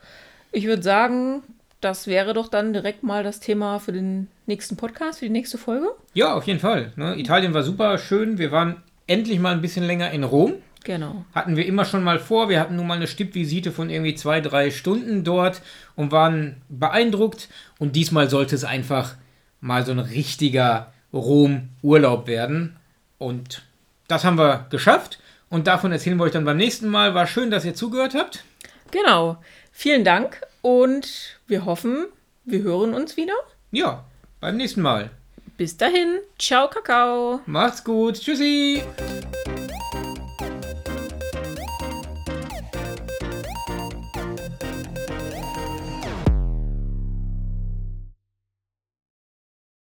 Ich 0.51 0.65
würde 0.65 0.81
sagen, 0.81 1.43
das 1.83 2.07
wäre 2.07 2.33
doch 2.33 2.47
dann 2.47 2.73
direkt 2.73 3.03
mal 3.03 3.23
das 3.23 3.39
Thema 3.39 3.79
für 3.79 3.91
den 3.91 4.27
nächsten 4.45 4.77
Podcast, 4.77 5.19
für 5.19 5.25
die 5.25 5.31
nächste 5.31 5.57
Folge. 5.57 5.87
Ja, 6.13 6.33
auf 6.33 6.45
jeden 6.45 6.59
Fall. 6.59 6.93
Ne? 6.95 7.19
Italien 7.19 7.53
war 7.53 7.63
super 7.63 7.97
schön. 7.97 8.37
Wir 8.37 8.51
waren 8.51 8.81
endlich 9.07 9.39
mal 9.39 9.53
ein 9.53 9.61
bisschen 9.61 9.83
länger 9.83 10.11
in 10.11 10.23
Rom. 10.23 10.55
Genau. 10.83 11.25
Hatten 11.33 11.55
wir 11.55 11.65
immer 11.65 11.85
schon 11.85 12.03
mal 12.03 12.19
vor. 12.19 12.49
Wir 12.49 12.59
hatten 12.59 12.75
nun 12.75 12.87
mal 12.87 12.95
eine 12.95 13.07
Stippvisite 13.07 13.71
von 13.71 13.89
irgendwie 13.89 14.15
zwei, 14.15 14.41
drei 14.41 14.69
Stunden 14.71 15.23
dort 15.23 15.61
und 15.95 16.11
waren 16.11 16.61
beeindruckt. 16.69 17.49
Und 17.79 17.95
diesmal 17.95 18.29
sollte 18.29 18.55
es 18.55 18.63
einfach 18.63 19.15
mal 19.61 19.85
so 19.85 19.91
ein 19.91 19.99
richtiger 19.99 20.93
Rom-Urlaub 21.13 22.27
werden. 22.27 22.75
Und 23.17 23.63
das 24.07 24.25
haben 24.25 24.37
wir 24.37 24.67
geschafft. 24.69 25.19
Und 25.49 25.67
davon 25.67 25.91
erzählen 25.91 26.17
wir 26.17 26.23
euch 26.25 26.31
dann 26.31 26.45
beim 26.45 26.57
nächsten 26.57 26.87
Mal. 26.87 27.13
War 27.13 27.27
schön, 27.27 27.51
dass 27.51 27.65
ihr 27.65 27.75
zugehört 27.75 28.15
habt. 28.15 28.43
Genau. 28.91 29.37
Vielen 29.71 30.03
Dank 30.03 30.41
und 30.63 31.39
wir 31.45 31.65
hoffen, 31.65 32.07
wir 32.45 32.63
hören 32.63 32.95
uns 32.95 33.15
wieder. 33.15 33.35
Ja, 33.69 34.05
beim 34.39 34.57
nächsten 34.57 34.81
Mal. 34.81 35.11
Bis 35.57 35.77
dahin, 35.77 36.17
ciao, 36.39 36.67
Kakao. 36.67 37.41
Macht's 37.45 37.83
gut. 37.83 38.19
Tschüssi. 38.19 38.81